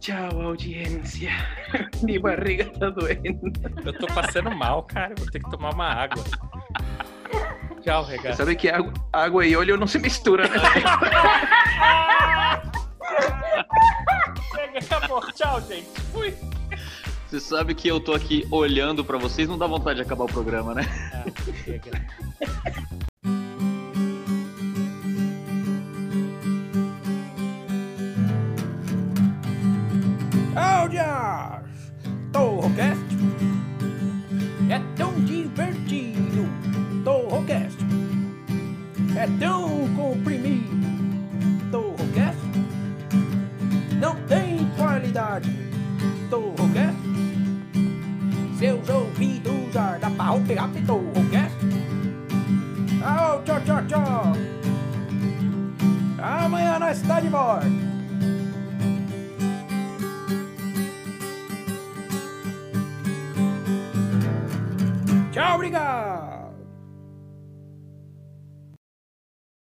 Tchau, 0.00 0.40
audiência. 0.40 1.30
Minha 2.02 2.20
barriga 2.20 2.64
tá 2.78 2.90
doendo. 2.90 3.52
Eu 3.84 3.92
tô 3.98 4.06
passando 4.08 4.50
mal, 4.50 4.82
cara. 4.84 5.14
Vou 5.18 5.26
ter 5.30 5.42
que 5.42 5.50
tomar 5.50 5.72
uma 5.74 5.86
água. 5.86 6.22
Tchau, 7.82 8.04
regato. 8.04 8.36
Sabe 8.36 8.56
que 8.56 8.68
água, 8.68 8.92
água 9.12 9.46
e 9.46 9.56
óleo 9.56 9.76
não 9.76 9.86
se 9.86 9.98
misturam, 9.98 10.44
né? 10.44 10.56
Acabou. 14.90 15.20
Tchau, 15.32 15.60
gente. 15.62 15.88
Fui. 16.12 16.34
Você 17.28 17.40
sabe 17.40 17.74
que 17.74 17.88
eu 17.88 17.98
tô 17.98 18.12
aqui 18.12 18.46
olhando 18.50 19.04
pra 19.04 19.18
vocês, 19.18 19.48
não 19.48 19.58
dá 19.58 19.66
vontade 19.66 19.96
de 19.96 20.02
acabar 20.02 20.24
o 20.24 20.28
programa, 20.28 20.74
né? 20.74 20.82
Ah, 21.12 21.24
chega. 21.64 21.90